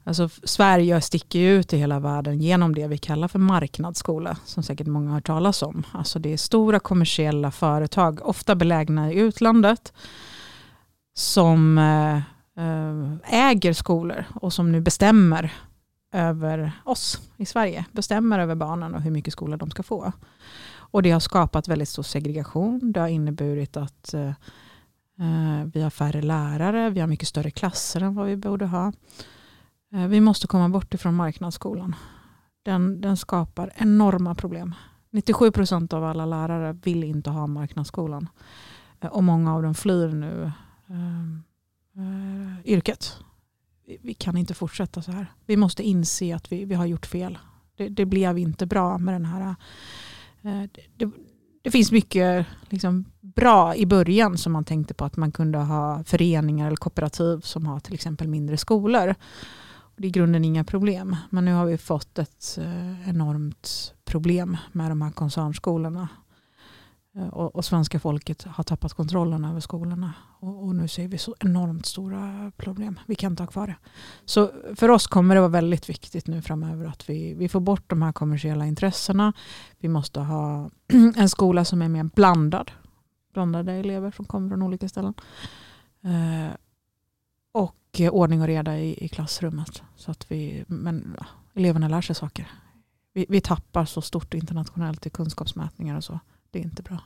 Alltså, 0.09 0.29
Sverige 0.43 1.01
sticker 1.01 1.39
ut 1.39 1.73
i 1.73 1.77
hela 1.77 2.01
världen 2.01 2.41
genom 2.41 2.75
det 2.75 2.87
vi 2.87 2.99
kallar 2.99 3.29
för 3.29 3.39
marknadsskola, 3.39 4.37
som 4.45 4.63
säkert 4.63 4.87
många 4.87 5.09
har 5.09 5.15
hört 5.15 5.27
talas 5.27 5.63
om. 5.63 5.87
Alltså 5.93 6.19
det 6.19 6.33
är 6.33 6.37
stora 6.37 6.81
kommersiella 6.81 7.51
företag, 7.51 8.21
ofta 8.23 8.55
belägna 8.55 9.13
i 9.13 9.19
utlandet, 9.19 9.93
som 11.15 11.79
eh, 11.79 12.17
eh, 12.65 13.49
äger 13.49 13.73
skolor 13.73 14.25
och 14.35 14.53
som 14.53 14.73
nu 14.73 14.81
bestämmer 14.81 15.53
över 16.13 16.73
oss 16.85 17.21
i 17.37 17.47
Sverige, 17.47 17.85
bestämmer 17.93 18.39
över 18.39 18.55
barnen 18.55 18.95
och 18.95 19.03
hur 19.03 19.11
mycket 19.11 19.33
skola 19.33 19.57
de 19.57 19.71
ska 19.71 19.83
få. 19.83 20.13
Och 20.73 21.03
det 21.03 21.11
har 21.11 21.21
skapat 21.21 21.69
väldigt 21.69 21.89
stor 21.89 22.03
segregation. 22.03 22.93
Det 22.93 23.01
har 23.01 23.09
inneburit 23.09 23.77
att 23.77 24.15
eh, 24.15 24.29
eh 25.21 25.65
vi 25.75 25.83
har 25.83 25.91
färre 25.91 26.23
lärare, 26.23 26.91
vi 26.91 27.01
har 27.01 27.07
mycket 27.07 27.29
större 27.29 27.51
klasser 27.51 28.01
än 28.01 28.15
vad 28.15 28.27
vi 28.27 28.37
borde 28.37 28.67
ha. 28.67 28.93
Eh, 29.93 30.07
vi 30.07 30.21
måste 30.21 30.47
komma 30.47 30.69
bort 30.69 30.95
ifrån 30.95 31.15
marknadsskolan. 31.15 31.95
Den, 32.63 33.01
den 33.01 33.17
skapar 33.17 33.73
enorma 33.77 34.35
problem. 34.35 34.75
97 35.11 35.51
procent 35.51 35.93
av 35.93 36.05
alla 36.05 36.27
lärare 36.27 36.73
vill 36.73 37.05
inte 37.05 37.31
ha 37.31 37.47
marknadsskolan. 37.47 38.29
Eh, 39.01 39.11
och 39.11 39.25
många 39.25 39.55
av 39.55 39.63
dem 39.63 39.75
flyr 39.75 40.09
nu 40.09 40.53
eh, 40.89 41.29
eh, 42.03 42.61
yrket. 42.65 43.17
Vi, 43.87 43.99
vi, 44.03 44.15
kan 44.15 44.37
inte 44.37 44.55
fortsätta 44.55 45.03
så 45.03 45.13
här. 45.13 45.33
Vi 45.47 45.57
måste 45.57 45.83
inse 45.83 46.37
att 46.37 46.53
vi, 46.53 46.65
vi 46.65 46.75
har 46.75 46.87
gjort 46.87 47.07
fel. 47.07 47.39
Det, 47.77 47.89
det 47.89 48.05
blev 48.05 48.39
inte 48.39 48.67
bra 48.67 48.99
med 48.99 49.15
den 49.15 49.25
här. 49.25 49.55
Eh, 50.43 50.63
det, 50.97 51.11
det, 51.63 51.71
finns 51.71 51.93
mycket 51.93 52.47
liksom, 52.69 53.05
bra 53.21 53.77
i 53.77 53.87
början 53.87 54.39
som 54.39 54.53
man 54.53 54.65
tänkte 54.65 54.95
på 54.95 55.05
att 55.05 55.17
man 55.17 55.33
kunde 55.33 55.59
ha 55.59 56.05
föreningar 56.05 56.67
eller 56.67 56.77
kooperativ 56.77 57.41
som 57.41 57.67
har 57.67 57.81
till 57.81 57.95
exempel 57.95 58.29
mindre 58.29 58.57
skolor. 58.57 59.15
Det 59.99 60.07
är 60.07 60.09
i 60.09 60.11
grunden 60.11 60.45
inga 60.45 60.65
problem. 60.65 61.17
Men 61.31 61.45
nu 61.45 61.53
har 61.53 61.67
vi 61.67 61.79
fått 61.79 62.19
ett 62.19 62.59
eh, 62.61 63.09
enormt 63.09 63.95
problem 64.05 64.57
med 64.73 64.91
de 64.91 65.03
här 65.03 65.11
koncernskolorna. 65.11 66.09
Eh, 67.17 67.29
och, 67.29 67.57
och 67.57 67.65
svenska 67.65 68.01
folket 68.01 68.43
har 68.43 68.65
tappat 68.65 68.95
kontrollen 68.95 69.45
över 69.45 69.61
skolorna. 69.61 70.15
Och, 70.41 70.65
och, 70.65 70.75
nu 70.75 70.89
ser 70.89 71.09
vi 71.09 71.19
så 71.19 71.35
enormt 71.41 71.87
stora 71.87 72.53
problem. 72.57 73.01
Vi 73.07 73.15
kan 73.15 73.33
inte 73.33 73.43
ha 73.43 73.49
kvar 73.49 73.67
det. 73.67 73.77
Så 74.25 74.51
för 74.77 74.89
oss 74.89 75.07
kommer 75.07 75.35
det 75.35 75.41
vara 75.41 75.51
väldigt 75.51 75.89
viktigt 75.89 76.27
nu 76.27 76.43
framöver 76.43 76.87
att 76.87 77.11
vi, 77.11 77.35
vi 77.35 77.49
får 77.49 77.61
bort 77.61 77.91
de 77.91 78.03
här 78.03 78.13
kommersiella 78.13 78.67
intressena. 78.67 79.33
Vi 79.79 79.89
måste 79.89 80.21
ha 80.21 80.71
en 81.17 81.29
skola 81.29 81.65
som 81.65 81.83
är 81.83 81.89
mer 81.89 82.05
blandad. 82.05 82.71
Blandade 83.35 83.73
elever 83.73 84.11
som 84.11 84.25
kommer 84.25 84.49
från 84.49 84.63
olika 84.63 84.89
ställen. 84.89 85.15
Eh, 86.05 86.57
och 88.01 88.19
ordning 88.19 88.41
och 88.41 88.47
reda 88.47 88.79
i, 88.79 89.05
i 89.05 89.09
klassrummet. 89.09 89.83
Så 89.97 90.11
att 90.11 90.31
vi, 90.31 90.65
men 90.67 91.17
ja, 91.19 91.27
eleverna 91.55 91.89
lär 91.89 92.01
sig 92.01 92.15
saker. 92.15 92.51
Vi, 93.13 93.27
vi 93.29 93.41
tappar 93.41 93.85
så 93.85 94.03
stort 94.03 94.35
internationellt 94.35 95.07
i 95.07 95.11
kunskapsmätningar 95.11 95.97
och 95.97 96.05
så. 96.05 96.21
Det 96.51 96.59
är 96.59 96.63
inte 96.63 96.83
bra. 96.83 96.99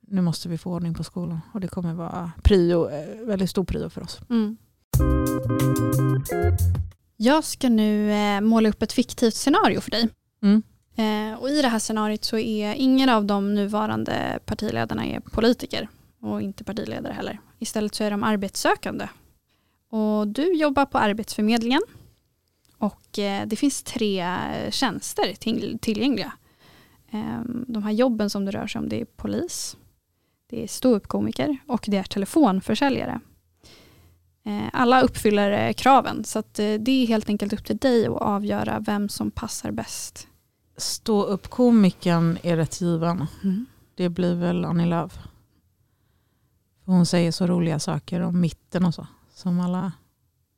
Nu 0.00 0.20
måste 0.20 0.48
vi 0.48 0.58
få 0.58 0.72
ordning 0.72 0.94
på 0.94 1.04
skolan 1.04 1.40
och 1.52 1.60
det 1.60 1.68
kommer 1.68 1.94
vara 1.94 2.32
prio, 2.42 2.88
eh, 2.90 3.26
väldigt 3.26 3.50
stor 3.50 3.64
prio 3.64 3.88
för 3.88 4.02
oss. 4.02 4.20
Mm. 4.30 4.56
Jag 7.16 7.44
ska 7.44 7.68
nu 7.68 8.12
eh, 8.12 8.40
måla 8.40 8.68
upp 8.68 8.82
ett 8.82 8.92
fiktivt 8.92 9.34
scenario 9.34 9.80
för 9.80 9.90
dig. 9.90 10.08
Mm. 10.42 10.62
Eh, 10.96 11.38
och 11.38 11.50
I 11.50 11.62
det 11.62 11.68
här 11.68 11.78
scenariot 11.78 12.24
så 12.24 12.38
är 12.38 12.74
ingen 12.74 13.08
av 13.08 13.24
de 13.24 13.54
nuvarande 13.54 14.38
partiledarna 14.44 15.06
är 15.06 15.20
politiker 15.20 15.88
och 16.20 16.42
inte 16.42 16.64
partiledare 16.64 17.12
heller. 17.12 17.40
Istället 17.58 17.94
så 17.94 18.04
är 18.04 18.10
de 18.10 18.22
arbetssökande 18.22 19.08
och 19.90 20.28
du 20.28 20.54
jobbar 20.54 20.86
på 20.86 20.98
Arbetsförmedlingen 20.98 21.82
och 22.78 23.18
eh, 23.18 23.46
det 23.46 23.56
finns 23.56 23.82
tre 23.82 24.26
tjänster 24.70 25.34
tillgängliga. 25.78 26.32
Ehm, 27.10 27.64
de 27.68 27.82
här 27.82 27.92
jobben 27.92 28.30
som 28.30 28.44
det 28.44 28.50
rör 28.50 28.66
sig 28.66 28.78
om 28.78 28.88
det 28.88 29.00
är 29.00 29.04
polis, 29.04 29.76
det 30.46 30.62
är 30.62 30.68
ståuppkomiker 30.68 31.58
och 31.66 31.84
det 31.88 31.96
är 31.96 32.02
telefonförsäljare. 32.02 33.20
Eh, 34.44 34.68
alla 34.72 35.02
uppfyller 35.02 35.68
eh, 35.68 35.72
kraven 35.72 36.24
så 36.24 36.42
det 36.52 36.88
är 36.88 37.06
helt 37.06 37.28
enkelt 37.28 37.52
upp 37.52 37.64
till 37.64 37.76
dig 37.76 38.06
att 38.06 38.22
avgöra 38.22 38.80
vem 38.80 39.08
som 39.08 39.30
passar 39.30 39.70
bäst. 39.70 40.28
Ståuppkomikern 40.76 42.38
är 42.42 42.56
rätt 42.56 42.80
given. 42.80 43.26
Mm. 43.44 43.66
Det 43.94 44.08
blir 44.08 44.34
väl 44.34 44.64
Annie 44.64 44.86
Lööf. 44.86 45.18
Hon 46.84 47.06
säger 47.06 47.32
så 47.32 47.46
roliga 47.46 47.78
saker 47.78 48.20
om 48.20 48.40
mitten 48.40 48.84
och 48.84 48.94
så 48.94 49.06
som 49.38 49.60
alla 49.60 49.92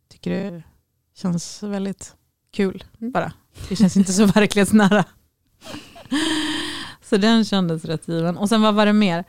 tycker 0.08 0.30
det 0.30 0.62
känns 1.14 1.62
väldigt 1.62 2.16
kul 2.50 2.84
mm. 3.00 3.12
bara. 3.12 3.32
Det 3.68 3.76
känns 3.76 3.96
inte 3.96 4.12
så 4.12 4.26
verklighetsnära. 4.34 5.04
så 7.02 7.16
den 7.16 7.44
kändes 7.44 7.84
rätt 7.84 8.08
given. 8.08 8.36
Och 8.36 8.48
sen 8.48 8.62
vad 8.62 8.74
var 8.74 8.86
det 8.86 8.92
mer? 8.92 9.24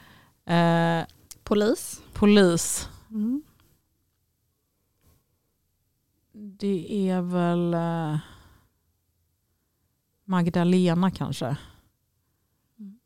Eh, 0.45 1.05
polis. 1.43 2.01
Polis. 2.13 2.89
Mm. 3.09 3.43
Det 6.33 7.09
är 7.09 7.21
väl 7.21 7.73
eh, 7.73 8.19
Magdalena 10.25 11.11
kanske. 11.11 11.57
Mm. 12.79 12.99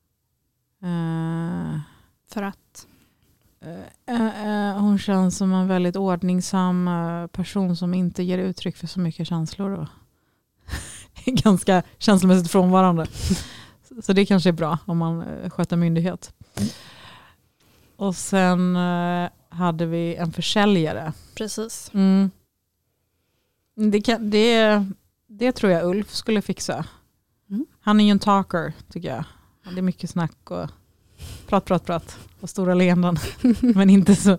Eh, 0.82 1.82
För 2.28 2.44
att? 2.44 2.65
Eh, 3.66 4.48
eh, 4.48 4.80
hon 4.80 5.00
känns 5.00 5.38
som 5.38 5.54
en 5.54 5.68
väldigt 5.68 5.96
ordningsam 5.96 6.88
eh, 6.88 7.28
person 7.28 7.76
som 7.76 7.94
inte 7.94 8.24
ger 8.24 8.38
uttryck 8.38 8.78
för 8.78 8.88
så 8.88 9.00
mycket 9.00 9.28
känslor. 9.28 9.88
ganska 11.26 11.84
känslomässigt 11.98 12.52
frånvarande. 12.52 13.08
Så 14.04 14.14
det 14.14 14.26
kanske 14.26 14.50
är 14.50 14.54
bra 14.54 14.78
om 14.86 14.98
man 14.98 15.26
sköter 15.50 15.78
myndighet. 15.78 16.34
Och 17.96 18.16
sen 18.16 18.76
hade 19.50 19.86
vi 19.86 20.16
en 20.16 20.32
försäljare. 20.34 21.14
Precis. 21.36 21.92
Mm. 21.94 22.32
Det, 23.76 24.02
kan, 24.02 24.30
det, 24.30 24.86
det 25.28 25.52
tror 25.52 25.72
jag 25.72 25.86
Ulf 25.86 26.14
skulle 26.14 26.42
fixa. 26.42 26.86
Mm. 27.50 27.66
Han 27.80 28.00
är 28.00 28.06
ju 28.06 28.12
en 28.12 28.20
talker 28.20 28.74
tycker 28.92 29.10
jag. 29.10 29.26
Det 29.74 29.80
är 29.80 29.82
mycket 29.82 30.10
snack 30.10 30.52
och 30.52 30.70
prat, 31.48 31.66
prat, 31.66 31.86
prat 31.86 32.18
och 32.40 32.50
stora 32.50 32.74
leenden. 32.74 33.18
men, 33.62 33.90
inte 33.90 34.16
så, 34.16 34.38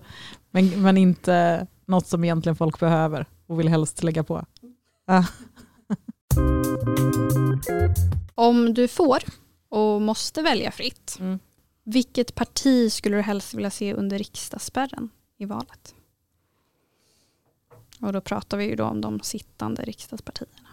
men, 0.51 0.81
men 0.81 0.97
inte 0.97 1.67
något 1.85 2.07
som 2.07 2.23
egentligen 2.23 2.55
folk 2.55 2.79
behöver 2.79 3.25
och 3.47 3.59
vill 3.59 3.67
helst 3.67 4.03
lägga 4.03 4.23
på. 4.23 4.45
Ah. 5.05 5.23
Om 8.35 8.73
du 8.73 8.87
får 8.87 9.19
och 9.69 10.01
måste 10.01 10.41
välja 10.41 10.71
fritt, 10.71 11.17
Mm. 11.19 11.39
vilket 11.83 12.35
parti 12.35 12.91
skulle 12.91 13.15
du 13.15 13.21
helst 13.21 13.53
vilja 13.53 13.71
se 13.71 13.93
under 13.93 14.17
riksdagsspärren 14.17 15.09
i 15.37 15.45
valet? 15.45 15.95
Och 17.99 18.13
då 18.13 18.21
pratar 18.21 18.57
vi 18.57 18.65
ju 18.65 18.75
då 18.75 18.83
om 18.85 19.01
de 19.01 19.19
sittande 19.19 19.81
riksdagspartierna. 19.83 20.69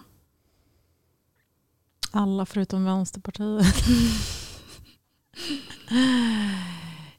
Alla 2.11 2.47
förutom 2.47 2.85
Vänsterpartiet. 2.85 3.67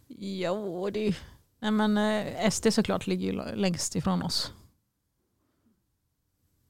jo, 0.08 0.89
det 0.89 0.99
är 0.99 1.04
ju... 1.08 1.13
Nej 1.60 1.71
men 1.71 1.97
eh, 1.97 2.49
SD 2.51 2.73
såklart 2.73 3.08
ligger 3.08 3.32
ju 3.34 3.56
längst 3.56 3.95
ifrån 3.95 4.21
oss. 4.23 4.51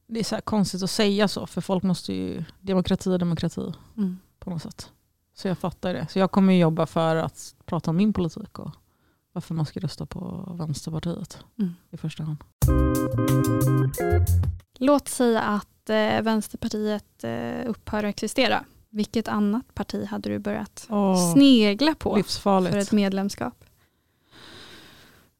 Det 0.07 0.19
är 0.19 0.23
så 0.23 0.41
konstigt 0.43 0.83
att 0.83 0.89
säga 0.89 1.27
så, 1.27 1.47
för 1.47 1.61
folk 1.61 1.83
måste 1.83 2.13
ju... 2.13 2.43
Demokrati 2.61 3.13
är 3.13 3.17
demokrati 3.17 3.73
Mm. 3.97 4.19
på 4.39 4.49
något 4.49 4.61
sätt. 4.61 4.91
Så 5.33 5.47
jag 5.47 5.57
fattar 5.57 5.93
det. 5.93 6.07
Så 6.09 6.19
jag 6.19 6.31
kommer 6.31 6.53
jobba 6.53 6.85
för 6.85 7.15
att 7.15 7.55
prata 7.65 7.89
om 7.91 7.97
min 7.97 8.13
politik 8.13 8.59
och 8.59 8.71
varför 9.31 9.53
man 9.53 9.65
ska 9.65 9.79
rösta 9.79 10.05
på 10.05 10.51
Vänsterpartiet 10.59 11.39
Mm. 11.59 11.75
i 11.91 11.97
första 11.97 12.23
hand. 12.23 12.37
Låt 14.79 15.07
säga 15.07 15.41
att 15.41 15.89
eh, 15.89 16.21
Vänsterpartiet 16.21 17.23
eh, 17.23 17.69
upphör 17.69 17.97
att 18.03 18.09
existera. 18.09 18.65
Vilket 18.95 19.27
annat 19.27 19.75
parti 19.75 20.05
hade 20.05 20.29
du 20.29 20.39
börjat 20.39 20.87
Åh, 20.89 21.33
snegla 21.33 21.95
på 21.95 22.23
för 22.23 22.77
ett 22.77 22.91
medlemskap? 22.91 23.65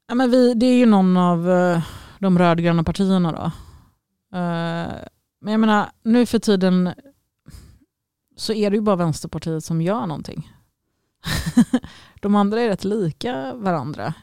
Ja, 0.07 0.15
men 0.15 0.31
vi, 0.31 0.53
det 0.53 0.65
är 0.65 0.77
ju 0.77 0.85
någon 0.85 1.17
av 1.17 1.51
eh, 1.51 1.83
de 2.19 2.39
rödgröna 2.39 2.83
partierna 2.83 3.31
då. 3.31 3.43
Eh, 4.37 4.93
men 5.41 5.51
jag 5.51 5.59
menar, 5.59 5.89
nu 6.03 6.25
för 6.25 6.39
tiden 6.39 6.93
så 8.35 8.53
är 8.53 8.69
det 8.69 8.75
ju 8.75 8.81
bara 8.81 8.95
Vänsterpartiet 8.95 9.63
som 9.63 9.81
gör 9.81 10.05
någonting. 10.05 10.51
de 12.21 12.35
andra 12.35 12.61
är 12.61 12.67
rätt 12.69 12.83
lika 12.83 13.53
varandra. 13.53 14.13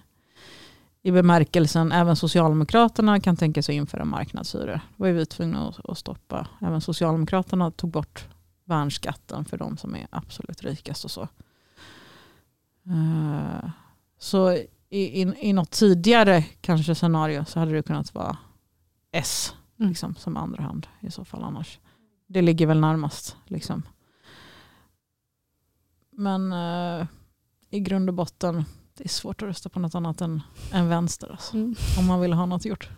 I 1.02 1.10
bemärkelsen, 1.10 1.92
även 1.92 2.16
Socialdemokraterna 2.16 3.20
kan 3.20 3.36
tänka 3.36 3.62
sig 3.62 3.74
införa 3.74 4.04
marknadshyror. 4.04 4.80
Det 4.96 5.02
var 5.02 5.08
vi 5.08 5.26
tvungna 5.26 5.74
att 5.84 5.98
stoppa. 5.98 6.46
Även 6.60 6.80
Socialdemokraterna 6.80 7.70
tog 7.70 7.90
bort 7.90 8.28
värnskatten 8.72 9.44
för 9.44 9.56
de 9.56 9.76
som 9.76 9.94
är 9.94 10.06
absolut 10.10 10.62
rikast 10.62 11.04
och 11.04 11.10
så. 11.10 11.28
Eh, 12.86 13.70
så 14.18 14.52
i, 14.52 15.22
i, 15.22 15.34
i 15.40 15.52
något 15.52 15.70
tidigare 15.70 16.42
kanske 16.60 16.94
scenario 16.94 17.44
så 17.44 17.58
hade 17.60 17.72
det 17.72 17.82
kunnat 17.82 18.14
vara 18.14 18.36
S 19.12 19.54
Mm. 19.78 19.88
liksom, 19.88 20.14
som 20.14 20.36
andra 20.36 20.62
hand 20.62 20.86
i 21.00 21.10
så 21.10 21.24
fall 21.24 21.42
annars. 21.44 21.78
Det 22.26 22.42
ligger 22.42 22.66
väl 22.66 22.80
närmast. 22.80 23.36
Liksom. 23.46 23.82
Men 26.10 26.52
eh, 26.52 27.06
i 27.70 27.80
grund 27.80 28.08
och 28.08 28.14
botten, 28.14 28.64
det 28.96 29.04
är 29.04 29.08
svårt 29.08 29.42
att 29.42 29.48
rösta 29.48 29.68
på 29.68 29.80
något 29.80 29.94
annat 29.94 30.20
än, 30.20 30.40
än 30.72 30.88
vänster. 30.88 31.30
Alltså, 31.30 31.56
Mm. 31.56 31.74
om 31.98 32.06
man 32.06 32.20
vill 32.20 32.32
ha 32.32 32.46
något 32.46 32.64
gjort. 32.64 32.88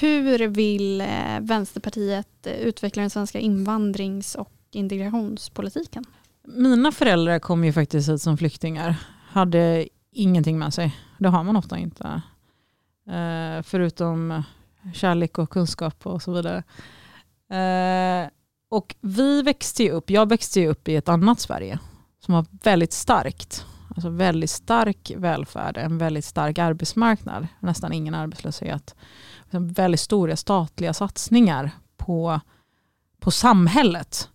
Hur 0.00 0.48
vill 0.48 1.00
eh, 1.00 1.40
Vänsterpartiet 1.40 2.46
eh, 2.46 2.52
utveckla 2.52 3.00
den 3.00 3.10
svenska 3.10 3.38
invandrings 3.38 4.34
och 4.34 4.52
integrationspolitiken? 4.72 6.04
Mina 6.44 6.92
föräldrar 6.92 7.38
kom 7.38 7.64
ju 7.64 7.72
faktiskt 7.72 8.08
hit 8.08 8.22
som 8.22 8.38
flyktingar. 8.38 8.96
Hade 9.28 9.88
ingenting 10.12 10.58
med 10.58 10.74
sig. 10.74 10.96
Det 11.18 11.28
har 11.28 11.44
man 11.44 11.56
ofta 11.56 11.78
inte. 11.78 12.22
Eh, 13.08 13.62
förutom 13.62 14.42
kärlek 14.94 15.38
och 15.38 15.50
kunskap 15.50 16.06
och 16.06 16.22
så 16.22 16.32
vidare. 16.32 16.62
Och 18.68 18.94
vi 19.00 19.42
växte 19.42 19.82
ju 19.82 19.90
upp, 19.90 20.10
jag 20.10 20.28
växte 20.28 20.60
ju 20.60 20.68
upp 20.68 20.88
i 20.88 20.96
ett 20.96 21.08
annat 21.08 21.40
Sverige 21.40 21.78
som 22.24 22.34
var 22.34 22.46
väldigt 22.62 22.92
starkt. 22.92 23.66
Alltså 23.96 24.08
väldigt 24.08 24.50
stark 24.50 25.12
välfärd, 25.16 25.76
en 25.76 25.98
väldigt 25.98 26.24
stark 26.24 26.58
arbetsmarknad, 26.58 27.46
nästan 27.60 27.92
ingen 27.92 28.14
arbetslöshet. 28.14 28.94
Väldigt 29.58 30.00
stora 30.00 30.36
statliga 30.36 30.94
satsningar 30.94 31.70
på, 31.96 32.40
på 33.20 33.30
samhället. 33.30 34.28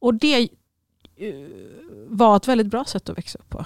Och 0.00 0.14
det 0.14 0.42
eh, 1.16 1.34
var 2.08 2.36
ett 2.36 2.48
väldigt 2.48 2.66
bra 2.66 2.84
sätt 2.84 3.08
att 3.08 3.18
växa 3.18 3.38
upp 3.38 3.48
på. 3.48 3.64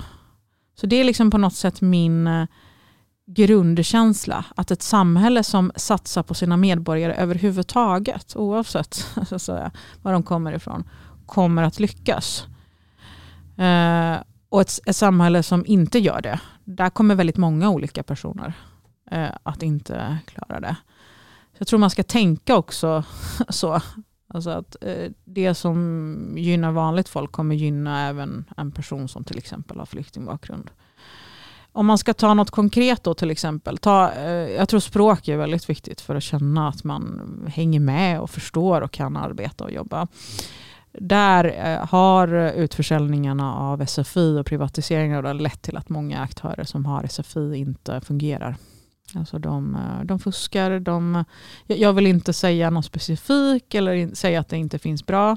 Så 0.74 0.86
det 0.86 0.96
är 0.96 1.04
liksom 1.04 1.30
på 1.30 1.38
något 1.38 1.54
sätt 1.54 1.80
min 1.80 2.26
eh, 2.26 2.46
grundkänsla. 3.26 4.44
Att 4.56 4.70
ett 4.70 4.82
samhälle 4.82 5.42
som 5.42 5.72
satsar 5.76 6.22
på 6.22 6.34
sina 6.34 6.56
medborgare 6.56 7.14
överhuvudtaget, 7.14 8.36
oavsett 8.36 8.94
så 9.28 9.34
att 9.34 9.42
säga, 9.42 9.70
var 10.02 10.12
de 10.12 10.22
kommer 10.22 10.52
ifrån, 10.52 10.88
kommer 11.26 11.62
att 11.62 11.80
lyckas. 11.80 12.44
Eh, 13.56 14.16
och 14.48 14.60
ett, 14.60 14.80
ett 14.86 14.96
samhälle 14.96 15.42
som 15.42 15.66
inte 15.66 15.98
gör 15.98 16.20
det, 16.20 16.40
där 16.64 16.90
kommer 16.90 17.14
väldigt 17.14 17.36
många 17.36 17.70
olika 17.70 18.02
personer 18.02 18.54
Eh, 19.10 19.30
att 19.42 19.62
inte 19.62 20.18
klara 20.24 20.60
det. 20.60 20.76
Så 21.52 21.56
jag 21.58 21.68
tror 21.68 21.78
man 21.78 21.90
ska 21.90 22.02
tänka 22.02 22.56
också 22.56 23.04
så. 23.48 23.80
Alltså 24.34 24.50
att 24.50 24.76
eh, 24.80 25.10
det 25.24 25.54
som 25.54 26.34
gynnar 26.36 26.72
vanligt 26.72 27.08
folk 27.08 27.32
kommer 27.32 27.54
gynna 27.54 28.08
även 28.08 28.44
en 28.56 28.72
person 28.72 29.08
som 29.08 29.24
till 29.24 29.38
exempel 29.38 29.78
har 29.78 29.86
flyktingbakgrund. 29.86 30.70
Om 31.72 31.86
man 31.86 31.98
ska 31.98 32.14
ta 32.14 32.34
något 32.34 32.50
konkret 32.50 33.04
då 33.04 33.14
till 33.14 33.30
exempel. 33.30 33.78
Ta, 33.78 34.12
eh, 34.12 34.50
jag 34.50 34.68
tror 34.68 34.80
språk 34.80 35.28
är 35.28 35.36
väldigt 35.36 35.68
viktigt 35.68 36.00
för 36.00 36.14
att 36.14 36.22
känna 36.22 36.68
att 36.68 36.84
man 36.84 37.20
hänger 37.54 37.80
med 37.80 38.20
och 38.20 38.30
förstår 38.30 38.80
och 38.80 38.92
kan 38.92 39.16
arbeta 39.16 39.64
och 39.64 39.72
jobba. 39.72 40.06
Där 40.92 41.76
har 41.86 42.52
utförsäljningarna 42.52 43.54
av 43.54 43.86
SFI 43.86 44.38
och 44.38 44.46
privatiseringar 44.46 45.34
lett 45.34 45.62
till 45.62 45.76
att 45.76 45.88
många 45.88 46.20
aktörer 46.20 46.64
som 46.64 46.86
har 46.86 47.06
SFI 47.06 47.56
inte 47.56 48.00
fungerar. 48.00 48.56
Alltså 49.14 49.38
de, 49.38 49.74
eh, 49.74 50.04
de 50.04 50.18
fuskar. 50.18 50.80
De, 50.80 51.24
jag- 51.66 51.92
vill 51.92 52.06
inte 52.06 52.32
säga 52.32 52.70
något 52.70 52.84
specifikt 52.84 53.74
eller 53.74 54.14
säga 54.14 54.40
att 54.40 54.48
det 54.48 54.56
inte 54.56 54.78
finns 54.78 55.06
bra 55.06 55.36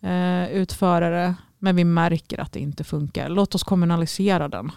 eh, 0.00 0.48
utförare. 0.50 1.34
Men 1.58 1.76
vi 1.76 1.84
märker 1.84 2.40
att 2.40 2.52
det 2.52 2.60
inte 2.60 2.84
funkar. 2.84 3.28
Låt 3.28 3.54
oss 3.54 3.62
kommunalisera 3.62 4.48
den. 4.48 4.72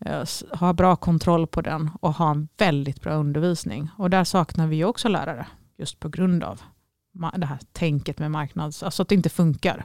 Eh, 0.00 0.24
ha 0.58 0.72
bra 0.72 0.96
kontroll 0.96 1.46
på 1.46 1.60
den 1.60 1.90
och 2.00 2.12
ha 2.14 2.30
en 2.30 2.48
väldigt 2.58 3.02
bra 3.02 3.12
undervisning. 3.14 3.90
Och 3.96 4.10
där 4.10 4.24
saknar 4.24 4.66
vi 4.66 4.84
också 4.84 5.08
lärare. 5.08 5.46
Just 5.78 6.00
på 6.00 6.08
grund 6.08 6.44
av 6.44 6.60
det 7.36 7.46
här 7.46 7.58
tänket 7.72 8.18
med 8.18 8.30
marknads... 8.30 8.82
Alltså 8.82 9.02
att 9.02 9.08
det 9.08 9.14
inte 9.14 9.28
funkar. 9.28 9.84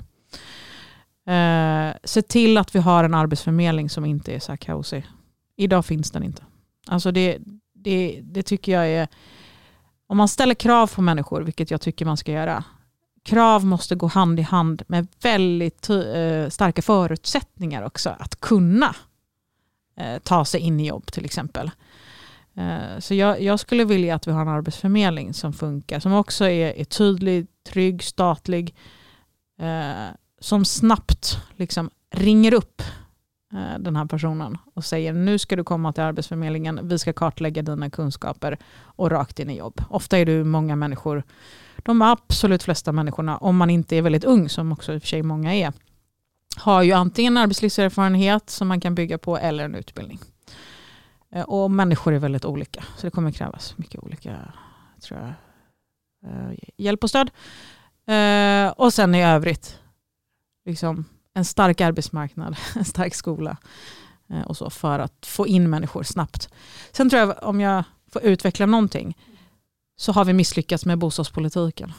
Eh, 1.28 1.93
se 2.04 2.22
till 2.22 2.58
att 2.58 2.76
vi 2.76 2.80
har 2.80 3.04
en 3.04 3.13
arbetsförmedling 3.13 3.89
som 3.89 4.06
inte 4.06 4.36
är 4.36 4.39
så 4.39 4.52
här 4.52 4.58
kaosig. 4.58 5.06
Idag 5.56 5.86
finns 5.86 6.12
den 6.12 6.24
inte. 6.24 6.43
Alltså 6.88 7.12
det, 7.12 7.38
det, 7.84 8.19
det 8.24 8.43
tycker 8.43 8.72
jag 8.72 8.88
är... 8.88 9.08
Om 10.08 10.17
man 10.17 10.28
ställer 10.28 10.56
krav 10.56 10.91
på 10.96 11.02
människor, 11.02 11.41
vilket 11.41 11.72
jag 11.72 11.82
tycker 11.82 12.06
man 12.06 12.17
ska 12.17 12.32
göra. 12.32 12.63
Krav 13.24 13.65
måste 13.65 13.96
gå 13.96 14.08
hand 14.08 14.39
i 14.39 14.43
hand 14.43 14.84
med 14.88 15.08
väldigt 15.22 15.89
eh, 15.89 16.50
starka 16.50 16.82
förutsättningar 16.82 17.84
också. 17.84 18.15
Att 18.19 18.39
kunna 18.39 18.96
eh, 19.98 20.19
ta 20.19 20.46
sig 20.46 20.60
in 20.62 20.80
i 20.80 20.88
jobb 20.88 21.12
till 21.12 21.26
exempel. 21.26 21.72
Eh, 22.56 23.00
så 23.00 23.13
jag, 23.13 23.41
jag 23.41 23.60
skulle 23.60 23.86
vilja 23.86 24.15
att 24.15 24.28
vi 24.28 24.32
har 24.32 24.41
en 24.41 24.48
arbetsförmedling 24.48 25.34
som 25.34 25.54
funkar. 25.54 26.00
Som 26.00 26.13
också 26.13 26.46
är, 26.46 26.80
är 26.80 26.84
tydlig, 26.84 27.48
trygg, 27.67 28.04
statlig. 28.04 28.76
Eh, 29.60 30.15
som 30.39 30.65
snabbt 30.65 31.38
liksom 31.56 31.89
ringer 32.12 32.54
upp 32.54 32.82
Eh, 33.53 33.79
den 33.79 33.95
här 33.95 34.05
personen 34.05 34.57
och 34.73 34.85
säger 34.85 35.13
nu 35.13 35.39
ska 35.39 35.55
du 35.55 35.63
komma 35.63 35.93
till 35.93 36.03
Arbetsförmedlingen, 36.03 36.79
vi 36.83 36.99
ska 36.99 37.13
kartlägga 37.13 37.61
dina 37.61 37.89
kunskaper 37.89 38.57
och 38.83 39.11
rakt 39.11 39.39
in 39.39 39.49
i 39.49 39.57
jobb. 39.57 39.81
Ofta 39.89 40.17
är 40.17 40.25
det 40.25 40.43
många 40.43 40.75
människor, 40.75 41.23
de 41.77 42.01
absolut 42.01 42.63
flesta 42.63 42.91
människorna, 42.91 43.37
om 43.37 43.57
man 43.57 43.69
inte 43.69 43.95
är 43.95 44.01
väldigt 44.01 44.23
ung, 44.23 44.49
som 44.49 44.71
också 44.71 44.93
i 44.93 44.97
och 44.97 45.01
för 45.01 45.07
sig 45.07 45.23
många 45.23 45.55
är, 45.55 45.73
har 46.57 46.83
ju 46.83 46.91
antingen 46.91 47.37
arbetslivserfarenhet 47.37 48.49
som 48.49 48.67
man 48.67 48.81
kan 48.81 48.95
bygga 48.95 49.17
på 49.17 49.37
eller 49.37 49.65
en 49.65 49.75
utbildning. 49.75 50.19
Eh, 51.31 51.43
och 51.43 51.71
människor 51.71 52.13
är 52.13 52.19
väldigt 52.19 52.45
olika, 52.45 52.83
så 52.97 53.07
det 53.07 53.11
kommer 53.11 53.31
krävas 53.31 53.77
mycket 53.77 54.03
olika 54.03 54.53
tror 55.01 55.19
jag, 55.19 55.29
eh, 56.31 56.57
hjälp 56.77 57.03
och 57.03 57.09
stöd. 57.09 57.29
Och 58.75 58.93
sen 58.93 59.15
i 59.15 59.23
övrigt, 59.23 59.79
liksom, 60.65 61.05
en 61.34 61.46
stark 61.46 61.82
arbetsmarknad, 61.82 62.56
en 62.76 62.86
stark 62.86 63.15
skola 63.15 63.58
eh, 64.30 64.41
och 64.41 64.58
så 64.58 64.69
för 64.69 65.00
att 65.00 65.26
få 65.26 65.48
in 65.48 65.69
människor 65.69 66.04
snabbt. 66.04 66.50
Sen 66.91 67.10
tror 67.10 67.19
jag, 67.19 67.43
om 67.43 67.62
jag 67.62 67.84
får 68.12 68.24
utveckla 68.24 68.65
någonting, 68.65 69.17
så 69.96 70.12
har 70.12 70.26
vi 70.26 70.34
misslyckats 70.34 70.86
med 70.86 70.98
bostadspolitiken. 70.98 71.93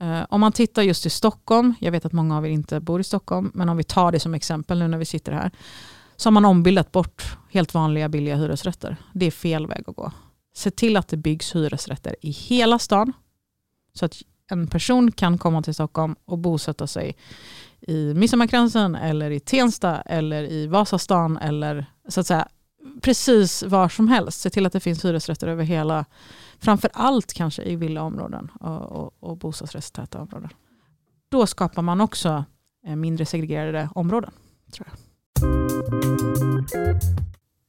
Eh, 0.00 0.22
om 0.28 0.40
man 0.40 0.52
tittar 0.52 0.82
just 0.82 1.06
i 1.06 1.10
Stockholm, 1.10 1.74
jag 1.80 1.92
vet 1.92 2.04
att 2.04 2.12
många 2.12 2.36
av 2.36 2.46
er 2.46 2.50
inte 2.50 2.80
bor 2.80 3.00
i 3.00 3.04
Stockholm, 3.04 3.50
men 3.54 3.68
om 3.68 3.76
vi 3.76 3.84
tar 3.84 4.12
det 4.12 4.20
som 4.20 4.34
exempel 4.34 4.78
nu 4.78 4.88
när 4.88 4.98
vi 4.98 5.04
sitter 5.04 5.32
här, 5.32 5.50
så 6.16 6.26
har 6.26 6.32
man 6.32 6.44
ombildat 6.44 6.92
bort 6.92 7.36
helt 7.50 7.74
vanliga 7.74 8.08
billiga 8.08 8.36
hyresrätter. 8.36 8.96
Det 9.12 9.26
är 9.26 9.30
fel 9.30 9.66
väg 9.66 9.84
att 9.86 9.96
gå. 9.96 10.12
Se 10.54 10.70
till 10.70 10.96
att 10.96 11.08
det 11.08 11.16
byggs 11.16 11.54
hyresrätter 11.54 12.16
i 12.20 12.30
hela 12.30 12.78
stan, 12.78 13.12
så 13.94 14.04
att 14.04 14.22
en 14.50 14.66
person 14.66 15.12
kan 15.12 15.38
komma 15.38 15.62
till 15.62 15.74
Stockholm 15.74 16.16
och 16.24 16.38
bosätta 16.38 16.86
sig 16.86 17.16
i 17.88 18.14
Midsommarkransen 18.14 18.94
eller 18.94 19.30
i 19.30 19.40
Tensta 19.40 20.00
eller 20.00 20.42
i 20.42 20.66
Vasastan 20.66 21.36
eller 21.36 21.86
så 22.08 22.20
att 22.20 22.26
säga 22.26 22.48
precis 23.00 23.62
var 23.62 23.88
som 23.88 24.08
helst. 24.08 24.40
Se 24.40 24.50
till 24.50 24.66
att 24.66 24.72
det 24.72 24.80
finns 24.80 25.04
hyresrätter 25.04 25.46
över 25.46 25.64
hela, 25.64 26.04
framför 26.58 26.90
allt 26.94 27.32
kanske 27.32 27.62
i 27.62 27.76
villaområden 27.76 28.50
och, 28.60 28.82
och, 28.82 29.14
och 29.20 29.36
bostadsrättstäta 29.36 30.20
områden. 30.20 30.50
Då 31.28 31.46
skapar 31.46 31.82
man 31.82 32.00
också 32.00 32.44
eh, 32.86 32.96
mindre 32.96 33.26
segregerade 33.26 33.88
områden. 33.94 34.30
Tror 34.72 34.88
jag. 34.90 34.98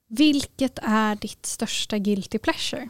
Vilket 0.08 0.80
är 0.82 1.16
ditt 1.16 1.46
största 1.46 1.98
guilty 1.98 2.38
pleasure? 2.38 2.90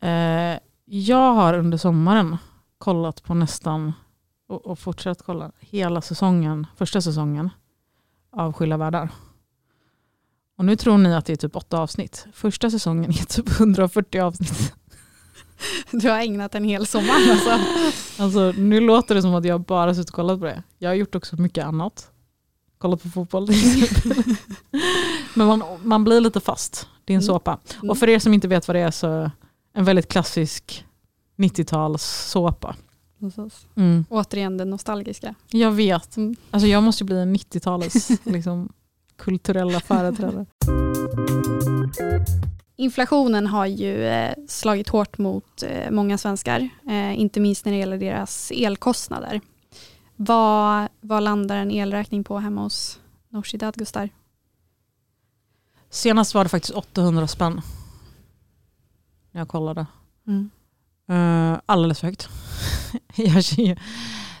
Eh, 0.00 0.58
jag 0.84 1.32
har 1.32 1.54
under 1.54 1.78
sommaren 1.78 2.36
kollat 2.78 3.22
på 3.22 3.34
nästan, 3.34 3.92
och, 4.52 4.66
och 4.66 4.78
fortsatt 4.78 5.22
kolla, 5.22 5.52
hela 5.60 6.00
säsongen, 6.00 6.66
första 6.76 7.00
säsongen 7.00 7.50
av 8.32 8.52
Skilda 8.52 8.76
världar. 8.76 9.08
Och 10.58 10.64
nu 10.64 10.76
tror 10.76 10.98
ni 10.98 11.14
att 11.14 11.26
det 11.26 11.32
är 11.32 11.36
typ 11.36 11.56
åtta 11.56 11.78
avsnitt. 11.78 12.26
Första 12.32 12.70
säsongen 12.70 13.10
är 13.10 13.24
typ 13.24 13.48
140 13.60 14.20
avsnitt. 14.20 14.74
Du 15.90 16.10
har 16.10 16.18
ägnat 16.18 16.54
en 16.54 16.64
hel 16.64 16.86
sommar 16.86 17.14
alltså. 17.30 17.58
Alltså, 18.22 18.52
nu 18.56 18.80
låter 18.80 19.14
det 19.14 19.22
som 19.22 19.34
att 19.34 19.44
jag 19.44 19.60
bara 19.60 19.94
suttit 19.94 20.08
och 20.10 20.14
kollat 20.16 20.40
på 20.40 20.46
det. 20.46 20.62
Jag 20.78 20.90
har 20.90 20.94
gjort 20.94 21.14
också 21.14 21.36
mycket 21.40 21.64
annat. 21.64 22.10
Kollat 22.78 23.02
på 23.02 23.08
fotboll. 23.08 23.48
Men 25.34 25.46
man, 25.46 25.62
man 25.84 26.04
blir 26.04 26.20
lite 26.20 26.40
fast. 26.40 26.88
Det 27.04 27.12
är 27.12 27.14
en 27.14 27.22
Mm. 27.22 27.26
såpa. 27.26 27.58
Mm. 27.76 27.90
Och 27.90 27.98
för 27.98 28.08
er 28.08 28.18
som 28.18 28.34
inte 28.34 28.48
vet 28.48 28.68
vad 28.68 28.76
det 28.76 28.80
är 28.80 28.90
så 28.90 29.30
en 29.72 29.84
väldigt 29.84 30.08
klassisk 30.08 30.84
90-tals 31.36 32.02
såpa. 32.30 32.76
Mm. 33.74 34.04
Återigen 34.08 34.56
det 34.56 34.64
nostalgiska. 34.64 35.34
Jag 35.50 35.72
vet. 35.72 36.16
Mm. 36.16 36.36
Alltså 36.50 36.68
jag 36.68 36.82
måste 36.82 37.04
bli 37.04 37.20
en 37.20 37.36
90-talets 37.36 38.10
liksom, 38.24 38.72
kulturella 39.16 39.80
företrädare. 39.80 40.46
Inflationen 42.76 43.46
har 43.46 43.66
ju 43.66 44.04
eh, 44.06 44.34
slagit 44.48 44.88
hårt 44.88 45.18
mot 45.18 45.62
eh, 45.62 45.90
många 45.90 46.18
svenskar, 46.18 46.68
eh, 46.88 47.20
inte 47.20 47.40
minst 47.40 47.64
när 47.64 47.72
det 47.72 47.78
gäller 47.78 47.98
deras 47.98 48.52
elkostnader. 48.54 49.40
Vad, 50.16 50.88
vad 51.00 51.22
landar 51.22 51.56
en 51.56 51.70
elräkning 51.70 52.24
på 52.24 52.38
hemma 52.38 52.62
hos 52.62 53.00
Nooshi 53.28 53.58
Dadgostar? 53.58 54.08
Senast 55.90 56.34
var 56.34 56.44
det 56.44 56.48
faktiskt 56.48 56.74
800 56.74 57.26
spänn. 57.28 57.60
När 59.30 59.40
jag 59.40 59.48
kollade. 59.48 59.86
Mm. 60.26 60.50
Uh, 61.10 61.60
alldeles 61.66 62.00
för 62.00 62.06
högt. 62.06 62.28
jag, 63.14 63.44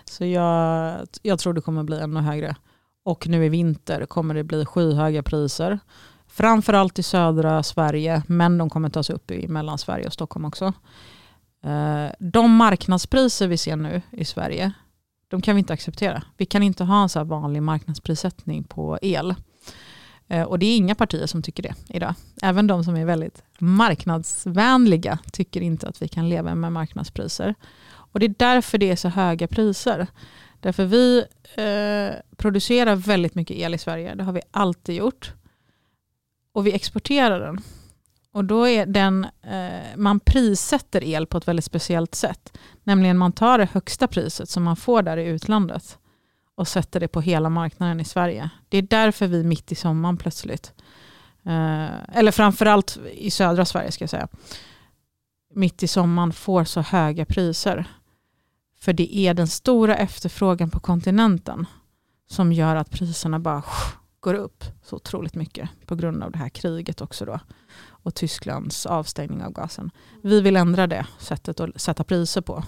så 0.04 0.24
jag, 0.24 1.06
jag 1.22 1.38
tror 1.38 1.52
det 1.52 1.60
kommer 1.60 1.82
bli 1.82 2.00
ännu 2.00 2.20
högre. 2.20 2.56
Och 3.04 3.28
nu 3.28 3.44
i 3.46 3.48
vinter 3.48 4.06
kommer 4.06 4.34
det 4.34 4.44
bli 4.44 4.64
skyhöga 4.64 5.22
priser. 5.22 5.78
Framförallt 6.26 6.98
i 6.98 7.02
södra 7.02 7.62
Sverige, 7.62 8.22
men 8.26 8.58
de 8.58 8.70
kommer 8.70 8.88
tas 8.88 9.10
upp 9.10 9.30
i 9.30 9.48
Mellansverige 9.48 10.06
och 10.06 10.12
Stockholm 10.12 10.44
också. 10.44 10.72
Eh, 11.64 12.06
de 12.18 12.54
marknadspriser 12.54 13.48
vi 13.48 13.56
ser 13.56 13.76
nu 13.76 14.02
i 14.10 14.24
Sverige, 14.24 14.72
de 15.28 15.42
kan 15.42 15.54
vi 15.54 15.58
inte 15.58 15.72
acceptera. 15.72 16.22
Vi 16.36 16.46
kan 16.46 16.62
inte 16.62 16.84
ha 16.84 17.02
en 17.02 17.08
så 17.08 17.18
här 17.18 17.24
vanlig 17.24 17.62
marknadsprissättning 17.62 18.64
på 18.64 18.98
el. 19.02 19.34
Eh, 20.28 20.42
och 20.42 20.58
det 20.58 20.66
är 20.66 20.76
inga 20.76 20.94
partier 20.94 21.26
som 21.26 21.42
tycker 21.42 21.62
det 21.62 21.74
idag. 21.88 22.14
Även 22.42 22.66
de 22.66 22.84
som 22.84 22.96
är 22.96 23.04
väldigt 23.04 23.42
marknadsvänliga 23.58 25.18
tycker 25.32 25.60
inte 25.60 25.88
att 25.88 26.02
vi 26.02 26.08
kan 26.08 26.28
leva 26.28 26.54
med 26.54 26.72
marknadspriser. 26.72 27.54
Och 28.12 28.20
det 28.20 28.26
är 28.26 28.34
därför 28.38 28.78
det 28.78 28.90
är 28.90 28.96
så 28.96 29.08
höga 29.08 29.48
priser. 29.48 30.06
Därför 30.60 30.84
vi 30.84 31.24
eh, 31.54 32.36
producerar 32.36 32.96
väldigt 32.96 33.34
mycket 33.34 33.56
el 33.56 33.74
i 33.74 33.78
Sverige. 33.78 34.14
Det 34.14 34.24
har 34.24 34.32
vi 34.32 34.40
alltid 34.50 34.94
gjort. 34.94 35.32
Och 36.52 36.66
vi 36.66 36.72
exporterar 36.72 37.40
den. 37.40 37.60
Och 38.32 38.44
då 38.44 38.68
är 38.68 38.86
den, 38.86 39.26
eh, 39.42 39.96
man 39.96 40.20
prissätter 40.20 41.04
el 41.04 41.26
på 41.26 41.38
ett 41.38 41.48
väldigt 41.48 41.64
speciellt 41.64 42.14
sätt. 42.14 42.58
Nämligen 42.84 43.18
man 43.18 43.32
tar 43.32 43.58
det 43.58 43.68
högsta 43.72 44.06
priset 44.06 44.48
som 44.48 44.62
man 44.62 44.76
får 44.76 45.02
där 45.02 45.16
i 45.16 45.26
utlandet 45.26 45.98
och 46.54 46.68
sätter 46.68 47.00
det 47.00 47.08
på 47.08 47.20
hela 47.20 47.48
marknaden 47.48 48.00
i 48.00 48.04
Sverige. 48.04 48.50
Det 48.68 48.78
är 48.78 48.82
därför 48.82 49.26
vi 49.26 49.44
mitt 49.44 49.72
i 49.72 49.74
sommaren 49.74 50.16
plötsligt, 50.16 50.72
eh, 51.46 52.16
eller 52.18 52.30
framförallt 52.30 52.98
i 53.12 53.30
södra 53.30 53.64
Sverige 53.64 53.92
ska 53.92 54.02
jag 54.02 54.10
säga, 54.10 54.28
mitt 55.54 55.82
i 55.82 55.88
sommaren 55.88 56.32
får 56.32 56.64
så 56.64 56.80
höga 56.80 57.24
priser. 57.24 57.86
För 58.82 58.92
det 58.92 59.16
är 59.16 59.34
den 59.34 59.48
stora 59.48 59.96
efterfrågan 59.96 60.70
på 60.70 60.80
kontinenten 60.80 61.66
som 62.30 62.52
gör 62.52 62.76
att 62.76 62.90
priserna 62.90 63.38
bara 63.38 63.62
går 64.20 64.34
upp 64.34 64.64
så 64.82 64.96
otroligt 64.96 65.34
mycket 65.34 65.68
på 65.86 65.94
grund 65.94 66.22
av 66.22 66.32
det 66.32 66.38
här 66.38 66.48
kriget 66.48 67.00
också 67.00 67.24
då 67.24 67.40
och 67.88 68.14
Tysklands 68.14 68.86
avstängning 68.86 69.42
av 69.42 69.52
gasen. 69.52 69.90
Vi 70.22 70.40
vill 70.40 70.56
ändra 70.56 70.86
det 70.86 71.06
sättet 71.18 71.60
att 71.60 71.80
sätta 71.80 72.04
priser 72.04 72.40
på. 72.40 72.64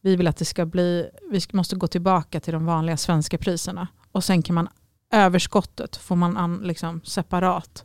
Vi 0.00 0.16
vill 0.16 0.28
att 0.28 0.36
det 0.36 0.44
ska 0.44 0.66
bli, 0.66 1.10
vi 1.30 1.40
måste 1.52 1.76
gå 1.76 1.86
tillbaka 1.86 2.40
till 2.40 2.52
de 2.52 2.66
vanliga 2.66 2.96
svenska 2.96 3.38
priserna 3.38 3.88
och 4.12 4.24
sen 4.24 4.42
kan 4.42 4.54
man 4.54 4.68
överskottet 5.12 5.96
får 5.96 6.16
man 6.16 6.36
an, 6.36 6.56
liksom 6.56 7.00
separat 7.04 7.84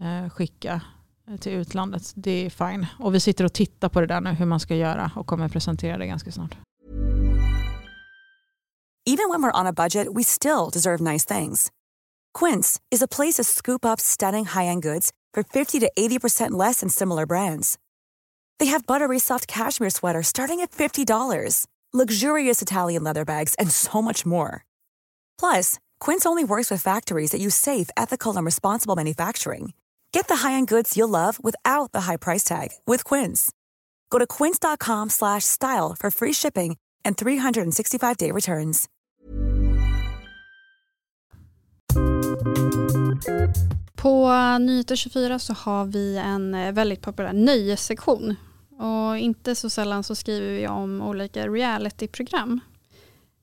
eh, 0.00 0.30
skicka 0.30 0.80
till 1.40 1.52
utlandet. 1.52 2.12
Det 2.14 2.46
är 2.46 2.50
fine. 2.50 2.86
Och 2.98 3.14
vi 3.14 3.20
sitter 3.20 3.44
och 3.44 3.52
tittar 3.52 3.88
på 3.88 4.00
det 4.00 4.06
där 4.06 4.20
nu 4.20 4.30
hur 4.30 4.46
man 4.46 4.60
ska 4.60 4.74
göra 4.74 5.10
och 5.16 5.26
kommer 5.26 5.48
presentera 5.48 5.98
det 5.98 6.06
ganska 6.06 6.32
snart. 6.32 6.56
Even 9.08 9.28
when 9.30 9.40
we're 9.40 9.60
on 9.60 9.66
a 9.66 9.72
budget, 9.72 10.08
we 10.14 10.24
still 10.24 10.68
deserve 10.72 11.00
nice 11.00 11.24
things. 11.24 11.70
Quince 12.34 12.80
is 12.90 13.02
a 13.02 13.08
place 13.08 13.34
to 13.34 13.44
scoop 13.44 13.84
up 13.84 14.00
stunning 14.00 14.44
high-end 14.44 14.82
goods 14.82 15.12
for 15.32 15.44
50 15.44 15.78
to 15.80 15.90
80% 15.96 16.50
less 16.50 16.80
than 16.80 16.88
similar 16.88 17.24
brands. 17.26 17.78
They 18.58 18.66
have 18.66 18.86
buttery 18.86 19.20
soft 19.20 19.46
cashmere 19.46 19.90
sweaters 19.90 20.26
starting 20.26 20.60
at 20.60 20.72
$50, 20.72 21.66
luxurious 21.92 22.62
Italian 22.62 23.04
leather 23.04 23.24
bags, 23.24 23.54
and 23.58 23.70
so 23.70 24.02
much 24.02 24.26
more. 24.26 24.64
Plus, 25.38 25.78
Quince 26.00 26.26
only 26.26 26.42
works 26.42 26.70
with 26.70 26.82
factories 26.82 27.30
that 27.30 27.40
use 27.40 27.54
safe, 27.54 27.90
ethical, 27.96 28.36
and 28.36 28.44
responsible 28.44 28.96
manufacturing. 28.96 29.72
Get 30.16 30.28
the 30.28 30.48
high-end 30.48 30.68
goods 30.68 30.96
you'll 30.96 31.10
love 31.10 31.38
without 31.42 31.92
the 31.92 32.00
high 32.00 32.16
price 32.16 32.44
tag 32.44 32.68
with 32.86 33.04
Quince. 33.04 33.52
Go 34.10 34.18
to 34.18 34.26
quince.com 34.26 35.10
slash 35.10 35.44
style 35.44 35.94
for 35.98 36.10
free 36.10 36.32
shipping 36.32 36.76
and 37.04 37.16
365-day 37.16 38.32
returns. 38.32 38.88
På 43.94 44.28
Nyheter 44.58 44.96
24 44.96 45.38
så 45.38 45.52
har 45.52 45.84
vi 45.84 46.16
en 46.16 46.54
eh, 46.54 46.72
väldigt 46.72 47.02
populär 47.02 47.32
nöjessektion. 47.32 48.34
Och 48.78 49.18
inte 49.18 49.54
så 49.54 49.70
sällan 49.70 50.02
så 50.02 50.14
skriver 50.14 50.52
vi 50.52 50.68
om 50.68 51.02
olika 51.02 51.48
realityprogram. 51.48 52.60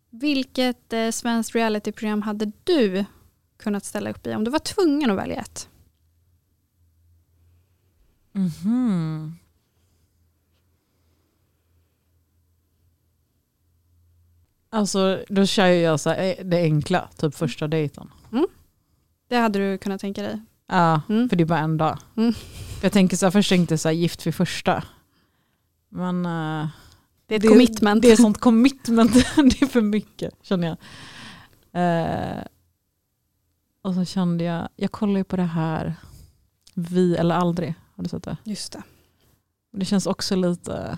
Vilket 0.10 0.94
eh, 0.94 1.10
svenskt 1.10 1.56
realityprogram 1.56 2.22
hade 2.22 2.52
du 2.64 3.06
kunnat 3.58 3.86
ställa 3.86 4.10
upp 4.10 4.28
i 4.28 4.34
om 4.34 4.44
du 4.44 4.52
var 4.52 4.60
tvungen 4.60 5.12
att 5.12 5.18
välja 5.18 5.36
ett? 5.36 5.70
Mhm. 8.34 9.36
Alltså 14.70 15.24
då 15.30 15.46
kör 15.46 15.66
jag 15.68 16.00
så 16.00 16.10
här, 16.10 16.24
eh, 16.40 16.46
det 16.46 16.62
enkla, 16.62 17.10
typ 17.18 17.36
första 17.36 17.68
dejten. 17.68 18.10
Det 19.28 19.36
hade 19.38 19.60
du 19.60 19.78
kunnat 19.78 20.02
tänka 20.02 20.22
dig. 20.24 20.42
Ja, 20.68 21.02
Mm. 21.10 21.30
för 21.30 21.36
det 21.36 21.44
är 21.44 21.46
bara 21.46 21.60
en 21.60 21.78
dag. 21.78 21.98
Mm. 22.18 22.34
Jag 22.82 22.92
tänker 22.92 23.18
så 23.18 23.26
här, 23.26 23.32
först 23.32 23.50
tänkte 23.50 23.74
jag 23.74 23.80
så 23.80 23.88
här, 23.90 23.96
gift 23.96 24.28
vid 24.28 24.36
första. 24.36 24.84
Men 25.90 26.26
eh, 26.26 26.68
Det 27.26 27.36
är 27.36 27.40
ett 27.40 27.50
commitment. 27.50 28.02
Det 28.02 28.12
är 28.12 28.16
sånt 28.16 28.38
commitment, 28.40 29.14
det 29.36 29.62
är 29.62 29.66
för 29.68 29.82
mycket 29.82 30.34
känner 30.42 30.68
jag. 30.68 30.78
Eh, 31.82 32.44
och 33.82 33.94
så 33.94 34.06
kände 34.06 34.44
jag, 34.44 34.70
jag 34.76 34.92
kollar 34.92 35.18
ju 35.18 35.24
på 35.24 35.36
det 35.36 35.44
här, 35.44 35.96
Vi 36.74 37.16
eller 37.16 37.36
aldrig, 37.36 37.74
har 37.96 38.04
du 38.04 38.10
sett 38.10 38.24
det? 38.24 38.38
Just 38.44 38.72
det. 38.72 38.84
Det 39.72 39.86
känns 39.86 40.06
också 40.08 40.36
lite, 40.36 40.98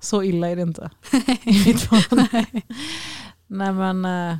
Så 0.00 0.22
illa 0.22 0.48
är 0.48 0.56
det 0.56 0.62
inte. 0.62 0.90
Nej 3.46 3.72
men 3.72 4.04
eh, 4.04 4.36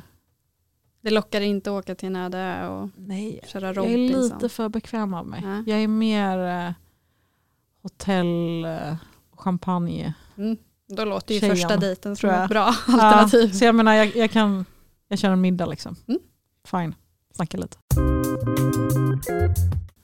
Det 1.01 1.09
lockar 1.11 1.41
inte 1.41 1.69
att 1.71 1.83
åka 1.83 1.95
till 1.95 2.07
en 2.07 2.15
öde 2.15 2.67
och 2.67 2.89
nej, 2.95 3.39
köra 3.47 3.65
jag 3.67 3.69
är 3.77 3.81
Robinson. 3.81 4.21
lite 4.23 4.49
för 4.49 4.69
bekväm 4.69 5.13
av 5.13 5.27
mig. 5.27 5.41
Ja. 5.43 5.63
Jag 5.67 5.79
är 5.83 5.87
mer 5.87 6.67
eh, 6.67 6.73
hotell, 7.81 8.65
eh, 8.65 8.95
champagne. 9.37 10.13
Mm. 10.37 10.57
Då 10.87 11.05
låter 11.05 11.33
ju 11.33 11.39
Tjejen, 11.39 11.55
första 11.55 11.77
dejten 11.77 12.15
som 12.15 12.29
ett 12.29 12.49
bra 12.49 12.63
alternativ. 12.87 13.49
Ja, 13.53 13.53
så 13.59 13.65
jag 13.65 13.75
menar 13.75 13.93
jag, 13.93 14.15
jag 14.15 14.31
kan, 14.31 14.65
jag 15.07 15.19
kör 15.19 15.29
en 15.29 15.41
middag 15.41 15.65
liksom. 15.65 15.95
Mm. 16.07 16.19
Fine, 16.67 16.95
snacka 17.35 17.57
lite. 17.57 17.77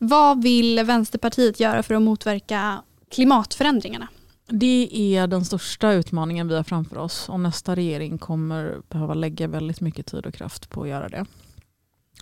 Vad 0.01 0.43
vill 0.43 0.83
Vänsterpartiet 0.85 1.59
göra 1.59 1.83
för 1.83 1.93
att 1.95 2.01
motverka 2.01 2.83
klimatförändringarna? 3.11 4.07
Det 4.47 4.89
är 4.93 5.27
den 5.27 5.45
största 5.45 5.91
utmaningen 5.91 6.47
vi 6.47 6.55
har 6.55 6.63
framför 6.63 6.97
oss 6.97 7.29
och 7.29 7.39
nästa 7.39 7.75
regering 7.75 8.17
kommer 8.17 8.77
behöva 8.89 9.13
lägga 9.13 9.47
väldigt 9.47 9.81
mycket 9.81 10.05
tid 10.05 10.25
och 10.25 10.33
kraft 10.33 10.69
på 10.69 10.81
att 10.81 10.89
göra 10.89 11.09
det. 11.09 11.25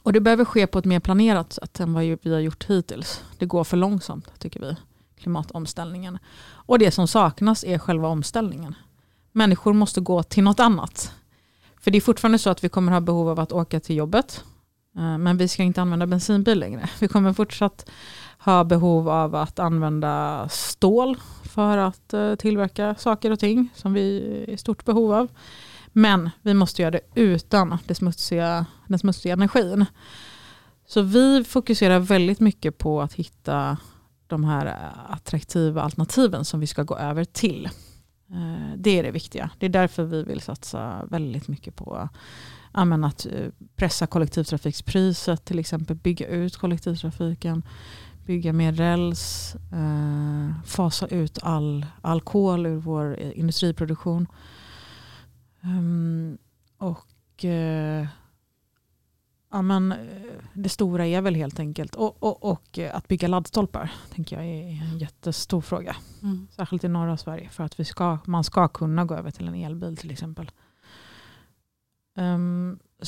Och 0.03 0.13
det 0.13 0.19
behöver 0.19 0.45
ske 0.45 0.67
på 0.67 0.79
ett 0.79 0.85
mer 0.85 0.99
planerat 0.99 1.53
sätt 1.53 1.79
än 1.79 1.93
vad 1.93 2.03
vi 2.03 2.33
har 2.33 2.39
gjort 2.39 2.69
hittills. 2.69 3.23
Det 3.37 3.45
går 3.45 3.63
för 3.63 3.77
långsamt 3.77 4.39
tycker 4.39 4.59
vi, 4.59 4.75
klimatomställningen. 5.19 6.17
Och 6.49 6.79
det 6.79 6.91
som 6.91 7.07
saknas 7.07 7.63
är 7.63 7.77
själva 7.77 8.07
omställningen. 8.07 8.75
Människor 9.31 9.73
måste 9.73 10.01
gå 10.01 10.23
till 10.23 10.43
något 10.43 10.59
annat. 10.59 11.13
För 11.81 11.91
det 11.91 11.97
är 11.97 12.01
fortfarande 12.01 12.39
så 12.39 12.49
att 12.49 12.63
vi 12.63 12.69
kommer 12.69 12.91
ha 12.91 13.01
behov 13.01 13.29
av 13.29 13.39
att 13.39 13.51
åka 13.51 13.79
till 13.79 13.95
jobbet. 13.95 14.43
Eh, 14.97 15.17
men 15.17 15.37
vi 15.37 15.47
ska 15.47 15.63
inte 15.63 15.81
använda 15.81 16.07
bensinbil 16.07 16.59
längre. 16.59 16.89
Vi 16.99 17.07
kommer 17.07 17.33
fortsatt 17.33 17.89
ha 18.39 18.63
behov 18.63 19.09
av 19.09 19.35
att 19.35 19.59
använda 19.59 20.47
stål 20.49 21.17
för 21.43 21.77
att 21.77 22.13
eh, 22.13 22.35
tillverka 22.35 22.95
saker 22.95 23.31
och 23.31 23.39
ting 23.39 23.69
som 23.75 23.93
vi 23.93 24.17
är 24.17 24.49
i 24.49 24.57
stort 24.57 24.85
behov 24.85 25.13
av. 25.13 25.27
Men 25.87 26.29
vi 26.41 26.53
måste 26.53 26.81
göra 26.81 26.91
det 26.91 27.01
utan 27.15 27.77
det 27.85 27.95
smutsiga, 27.95 28.65
den 28.87 28.99
smutsiga 28.99 29.33
energin. 29.33 29.85
Så 30.87 31.01
vi 31.01 31.43
fokuserar 31.43 31.99
väldigt 31.99 32.39
mycket 32.39 32.77
på 32.77 33.01
att 33.01 33.13
hitta 33.13 33.77
de 34.27 34.43
här 34.43 34.65
eh, 34.65 35.13
attraktiva 35.13 35.81
alternativen 35.81 36.45
som 36.45 36.59
vi 36.59 36.67
ska 36.67 36.83
gå 36.83 36.97
över 36.97 37.23
till. 37.23 37.69
Det 38.77 38.99
är 38.99 39.03
det 39.03 39.11
viktiga. 39.11 39.49
Det 39.59 39.65
är 39.65 39.69
därför 39.69 40.03
vi 40.03 40.23
vill 40.23 40.41
satsa 40.41 41.05
väldigt 41.05 41.47
mycket 41.47 41.75
på 41.75 42.09
men 42.85 43.03
att 43.03 43.25
eh, 43.25 43.49
pressa 43.75 44.07
kollektivtrafikspriset, 44.07 45.45
till 45.45 45.59
exempel 45.59 45.95
bygga 45.95 46.27
ut 46.27 46.57
kollektivtrafiken, 46.57 47.63
bygga 48.25 48.53
mer 48.53 48.71
räls, 48.71 49.55
eh, 49.55 50.63
fasa 50.65 51.07
ut 51.07 51.39
all, 51.41 51.85
all 52.01 52.21
kol 52.21 52.65
ur 52.65 52.77
vår 52.77 53.19
eh, 53.19 53.39
industriproduktion. 53.39 54.27
Ehm, 55.61 56.37
och 56.77 57.45
eh, 57.45 58.07
ja, 59.51 59.61
men, 59.61 59.91
eh, 59.91 59.97
det 60.53 60.69
stora 60.69 61.05
är 61.05 61.21
väl 61.21 61.35
helt 61.35 61.59
enkelt 61.59 61.95
och, 61.95 62.23
och, 62.23 62.43
och 62.43 62.79
att 62.93 63.07
bygga 63.07 63.27
laddstolpar 63.27 63.91
tänker 64.13 64.35
jag 64.35 64.45
är 64.45 64.81
en 64.91 64.99
jättestor 64.99 65.61
fråga. 65.61 65.95
Särskilt 66.55 66.83
i 66.83 66.87
norra 66.87 67.17
Sverige 67.17 67.49
för 67.49 67.63
att 67.63 67.79
vi 67.79 67.85
ska, 67.85 68.17
man 68.25 68.43
ska 68.43 68.67
kunna 68.67 69.05
gå 69.05 69.15
över 69.15 69.31
till 69.31 69.47
en 69.47 69.55
elbil 69.55 69.97
till 69.97 70.11
exempel. 70.11 70.51
Ehm, 72.17 72.56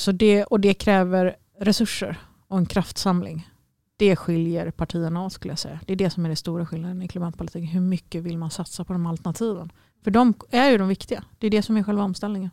så 0.00 0.12
det, 0.12 0.44
och 0.44 0.60
det 0.60 0.74
kräver 0.74 1.36
resurser 1.58 2.18
och 2.48 2.58
en 2.58 2.66
kraftsamling. 2.66 3.48
Det 3.96 4.16
skiljer 4.16 4.70
partierna 4.70 5.24
åt 5.24 5.32
skulle 5.32 5.52
jag 5.52 5.58
säga. 5.58 5.80
Det 5.86 5.92
är 5.92 5.96
det 5.96 6.10
som 6.10 6.24
är 6.24 6.28
den 6.28 6.36
stora 6.36 6.66
skillnaden 6.66 7.02
i 7.02 7.08
klimatpolitiken. 7.08 7.68
Hur 7.68 7.80
mycket 7.80 8.22
vill 8.22 8.38
man 8.38 8.50
satsa 8.50 8.84
på 8.84 8.92
de 8.92 9.06
alternativen? 9.06 9.72
För 10.04 10.10
de 10.10 10.34
är 10.50 10.70
ju 10.70 10.78
de 10.78 10.88
viktiga. 10.88 11.24
Det 11.38 11.46
är 11.46 11.50
det 11.50 11.62
som 11.62 11.76
är 11.76 11.82
själva 11.82 12.02
omställningen. 12.02 12.50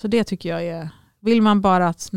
Så 0.00 0.08
det 0.08 0.24
tycker 0.24 0.48
jag 0.48 0.64
är, 0.64 0.88
vill 1.20 1.42
man 1.42 1.60
bara 1.60 1.88
att 1.88 2.10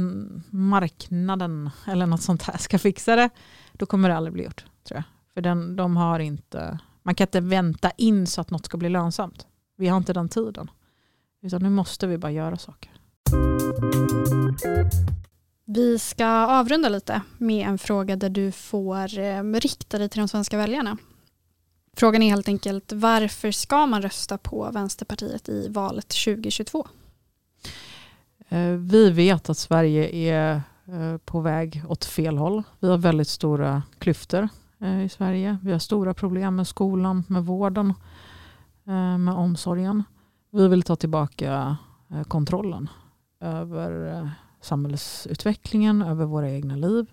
marknaden 0.49 1.69
eller 1.88 2.05
något 2.05 2.21
sånt 2.21 2.43
här 2.43 2.57
ska 2.57 2.79
fixa 2.79 3.15
det, 3.15 3.29
då 3.73 3.85
kommer 3.85 4.09
det 4.09 4.17
aldrig 4.17 4.33
bli 4.33 4.43
gjort. 4.43 4.65
Tror 4.83 4.97
jag. 4.97 5.03
För 5.33 5.41
den, 5.41 5.75
de 5.75 5.97
har 5.97 6.19
inte, 6.19 6.79
man 7.03 7.15
kan 7.15 7.27
inte 7.27 7.41
vänta 7.41 7.91
in 7.91 8.27
så 8.27 8.41
att 8.41 8.51
något 8.51 8.65
ska 8.65 8.77
bli 8.77 8.89
lönsamt. 8.89 9.47
Vi 9.77 9.88
har 9.88 9.97
inte 9.97 10.13
den 10.13 10.29
tiden. 10.29 10.69
Utan 11.41 11.63
nu 11.63 11.69
måste 11.69 12.07
vi 12.07 12.17
bara 12.17 12.31
göra 12.31 12.57
saker. 12.57 12.91
Vi 15.65 15.99
ska 15.99 16.27
avrunda 16.27 16.89
lite 16.89 17.21
med 17.38 17.67
en 17.67 17.77
fråga 17.77 18.15
där 18.15 18.29
du 18.29 18.51
får 18.51 19.19
ehm, 19.19 19.55
rikta 19.55 19.97
dig 19.97 20.09
till 20.09 20.19
de 20.19 20.27
svenska 20.27 20.57
väljarna. 20.57 20.97
Frågan 21.97 22.21
är 22.21 22.29
helt 22.29 22.47
enkelt 22.47 22.93
varför 22.93 23.51
ska 23.51 23.85
man 23.85 24.01
rösta 24.01 24.38
på 24.38 24.71
Vänsterpartiet 24.71 25.49
i 25.49 25.67
valet 25.69 26.07
2022? 26.07 26.88
Eh, 28.49 28.69
vi 28.69 29.09
vet 29.09 29.49
att 29.49 29.57
Sverige 29.57 30.09
är 30.09 30.61
eh, 30.85 31.17
på 31.17 31.39
väg 31.39 31.83
åt 31.88 32.05
fel 32.05 32.38
håll. 32.38 32.63
Vi 32.79 32.89
har 32.89 32.97
väldigt 32.97 33.27
stora 33.27 33.83
klyftor 33.99 34.49
eh, 34.79 35.05
i 35.05 35.09
Sverige. 35.09 35.57
Vi 35.63 35.71
har 35.71 35.79
stora 35.79 36.13
problem 36.13 36.55
med 36.55 36.67
skolan, 36.67 37.23
med 37.27 37.45
vården, 37.45 37.93
med 39.19 39.33
omsorgen. 39.33 40.03
Vi 40.51 40.67
vill 40.67 40.83
ta 40.83 40.95
tillbaka 40.95 41.77
kontrollen 42.27 42.89
över 43.45 44.13
eh, 44.13 44.29
samhällsutvecklingen, 44.62 46.01
över 46.01 46.25
våra 46.25 46.51
egna 46.51 46.75
liv. 46.75 47.05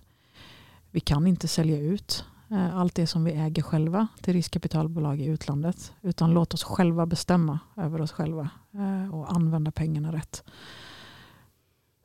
Vi 0.91 0.99
kan 0.99 1.27
inte 1.27 1.47
sälja 1.47 1.79
ut 1.79 2.25
eh, 2.51 2.77
allt 2.77 2.95
det 2.95 3.07
som 3.07 3.23
vi 3.23 3.31
äger 3.31 3.61
själva 3.61 4.07
till 4.21 4.33
riskkapitalbolag 4.33 5.21
i 5.21 5.25
utlandet. 5.25 5.93
Utan 6.01 6.31
låt 6.33 6.53
oss 6.53 6.63
själva 6.63 7.05
bestämma 7.05 7.59
över 7.77 8.01
oss 8.01 8.11
själva 8.11 8.49
eh, 8.73 9.15
och 9.15 9.31
använda 9.31 9.71
pengarna 9.71 10.13
rätt. 10.13 10.43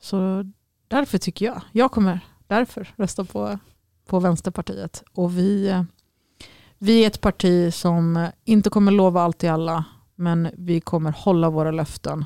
Så 0.00 0.44
därför 0.88 1.18
tycker 1.18 1.46
jag, 1.46 1.60
jag 1.72 1.92
kommer 1.92 2.20
därför 2.46 2.94
rösta 2.96 3.24
på, 3.24 3.58
på 4.06 4.20
Vänsterpartiet. 4.20 5.04
Och 5.12 5.38
vi, 5.38 5.84
vi 6.78 7.02
är 7.02 7.06
ett 7.06 7.20
parti 7.20 7.74
som 7.74 8.28
inte 8.44 8.70
kommer 8.70 8.92
lova 8.92 9.22
allt 9.22 9.38
till 9.38 9.50
alla, 9.50 9.84
men 10.14 10.50
vi 10.56 10.80
kommer 10.80 11.12
hålla 11.12 11.50
våra 11.50 11.70
löften. 11.70 12.24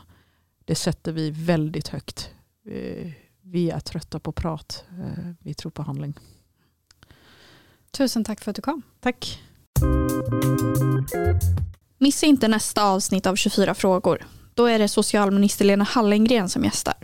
Det 0.65 0.75
sätter 0.75 1.13
vi 1.13 1.31
väldigt 1.31 1.89
högt. 1.89 2.31
Vi, 2.65 3.15
vi 3.43 3.71
är 3.71 3.81
trötta 3.81 4.21
på 4.21 4.33
prat, 4.33 4.85
Eh, 4.91 5.33
vi 5.39 5.55
tror 5.55 5.71
på 5.71 5.83
handling. 5.83 6.15
Tusen 7.91 8.25
tack 8.25 8.41
för 8.41 8.51
att 8.51 8.57
du 8.57 8.63
kom. 8.63 8.83
Tack. 9.01 9.41
Missa 11.99 12.27
inte 12.27 12.49
nästa 12.49 12.85
avsnitt 12.85 13.27
av 13.27 13.37
24 13.37 13.75
frågor. 13.75 14.27
Då 14.55 14.67
är 14.67 14.79
det 14.79 14.89
socialminister 14.89 15.65
Lena 15.65 15.85
Hallengren 15.85 16.49
som 16.49 16.65
gästar. 16.65 16.95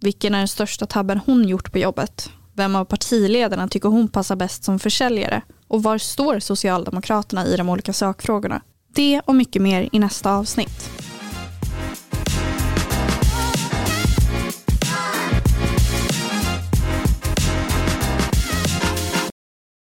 Vilken 0.00 0.34
är 0.34 0.38
den 0.38 0.48
största 0.48 0.86
tabben 0.86 1.20
hon 1.26 1.48
gjort 1.48 1.72
på 1.72 1.78
jobbet? 1.78 2.30
Vem 2.54 2.76
av 2.76 2.84
partiledarna 2.84 3.68
tycker 3.68 3.88
hon 3.88 4.08
passar 4.08 4.36
bäst 4.36 4.64
som 4.64 4.78
försäljare? 4.78 5.42
Och 5.68 5.82
var 5.82 5.98
står 5.98 6.38
Socialdemokraterna 6.38 7.46
i 7.46 7.56
de 7.56 7.68
olika 7.68 7.92
sakfrågorna? 7.92 8.62
Det 8.94 9.20
och 9.24 9.34
mycket 9.34 9.62
mer 9.62 9.88
i 9.92 9.98
nästa 9.98 10.32
avsnitt. 10.32 11.09